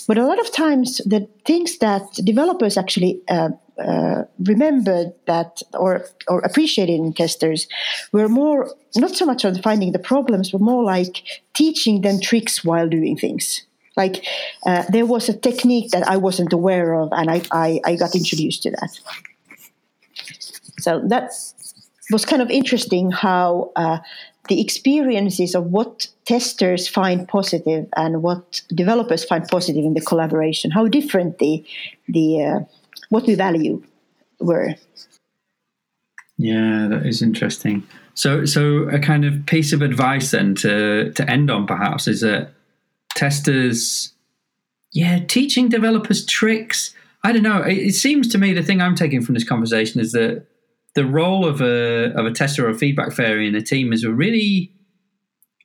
[0.08, 3.50] But a lot of times, the things that developers actually uh,
[3.82, 7.68] uh, remembered that or or appreciated in testers
[8.12, 11.24] were more not so much on finding the problems, but more like
[11.54, 13.66] teaching them tricks while doing things.
[13.98, 14.26] Like
[14.66, 18.16] uh, there was a technique that I wasn't aware of, and I, I, I got
[18.16, 19.00] introduced to that.
[20.80, 21.32] So that
[22.12, 24.00] was kind of interesting how uh,
[24.48, 30.72] the experiences of what testers find positive and what developers find positive in the collaboration,
[30.72, 31.64] how different the
[32.08, 32.60] the uh,
[33.10, 33.84] what we value
[34.40, 34.76] were.
[36.38, 37.84] Yeah, that is interesting.
[38.16, 42.22] So, so a kind of piece of advice then to to end on perhaps is
[42.22, 42.52] that
[43.22, 44.14] testers,
[44.94, 46.96] yeah, teaching developers tricks.
[47.24, 47.62] I don't know.
[47.62, 50.48] It, it seems to me the thing I'm taking from this conversation is that
[50.96, 54.04] the role of a of a tester or a feedback fairy in a team is
[54.04, 54.74] a really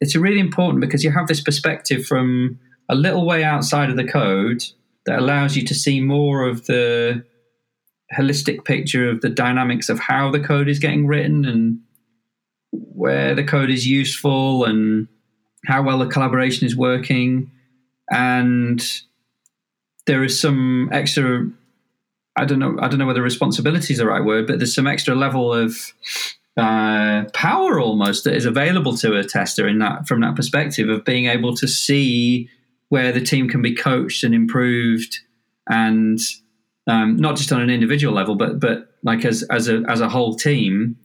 [0.03, 2.59] it's a really important because you have this perspective from
[2.91, 4.63] a little way outside of the code
[5.07, 7.25] that allows you to see more of the
[8.17, 11.79] holistic picture of the dynamics of how the code is getting written and
[12.71, 15.09] where the code is useful and
[15.65, 17.51] how well the collaboration is working.
[18.11, 18.85] And
[20.07, 21.49] there is some extra
[22.37, 24.87] I don't know I don't know whether responsibility is the right word, but there's some
[24.87, 25.77] extra level of
[26.57, 31.05] uh, power almost that is available to a tester in that from that perspective of
[31.05, 32.49] being able to see
[32.89, 35.19] where the team can be coached and improved
[35.69, 36.21] and
[36.87, 40.09] um, not just on an individual level, but but like as as a as a
[40.09, 40.97] whole team.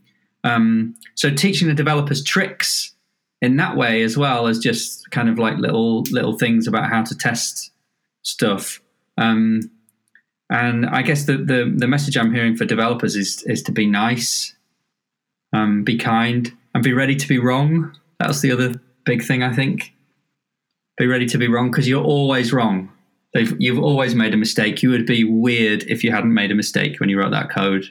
[0.43, 2.93] Um, so teaching the developers tricks
[3.41, 7.03] in that way as well as just kind of like little little things about how
[7.03, 7.71] to test
[8.21, 8.81] stuff.
[9.17, 9.71] Um,
[10.49, 13.87] and I guess the, the the message I'm hearing for developers is is to be
[13.87, 14.53] nice,
[15.53, 17.97] um, be kind, and be ready to be wrong.
[18.19, 19.93] That's the other big thing I think.
[20.97, 22.91] Be ready to be wrong because you're always wrong.
[23.33, 24.83] They've, you've always made a mistake.
[24.83, 27.85] You would be weird if you hadn't made a mistake when you wrote that code.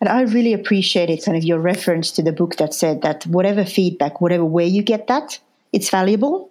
[0.00, 3.64] And I really appreciated kind of your reference to the book that said that whatever
[3.64, 5.38] feedback, whatever way you get that,
[5.72, 6.50] it's valuable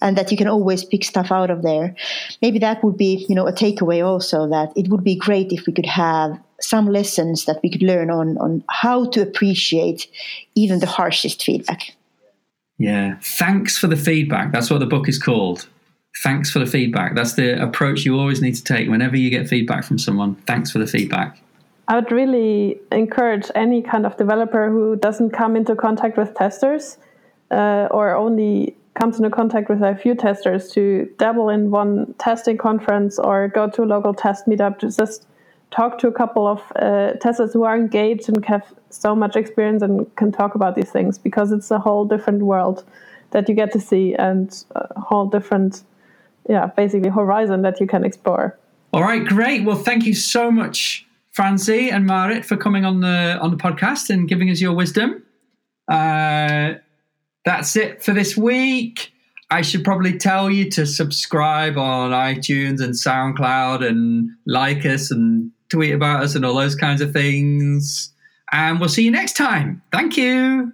[0.00, 1.94] and that you can always pick stuff out of there.
[2.40, 5.66] Maybe that would be, you know, a takeaway also that it would be great if
[5.66, 10.06] we could have some lessons that we could learn on on how to appreciate
[10.54, 11.94] even the harshest feedback.
[12.78, 13.16] Yeah.
[13.22, 14.52] Thanks for the feedback.
[14.52, 15.66] That's what the book is called
[16.20, 17.14] thanks for the feedback.
[17.14, 20.36] That's the approach you always need to take whenever you get feedback from someone.
[20.46, 21.38] Thanks for the feedback.
[21.88, 26.96] I would really encourage any kind of developer who doesn't come into contact with testers
[27.50, 32.56] uh, or only comes into contact with a few testers to dabble in one testing
[32.56, 35.26] conference or go to a local test meetup to just
[35.70, 39.82] talk to a couple of uh, testers who are engaged and have so much experience
[39.82, 42.84] and can talk about these things because it's a whole different world
[43.30, 45.82] that you get to see and a whole different
[46.48, 48.58] yeah, basically horizon that you can explore.
[48.92, 49.64] All right, great.
[49.64, 54.10] Well, thank you so much, Franzi and Maaret, for coming on the on the podcast
[54.10, 55.22] and giving us your wisdom.
[55.90, 56.74] Uh,
[57.44, 59.12] that's it for this week.
[59.50, 65.50] I should probably tell you to subscribe on iTunes and SoundCloud and like us and
[65.68, 68.12] tweet about us and all those kinds of things.
[68.50, 69.82] And we'll see you next time.
[69.92, 70.72] Thank you.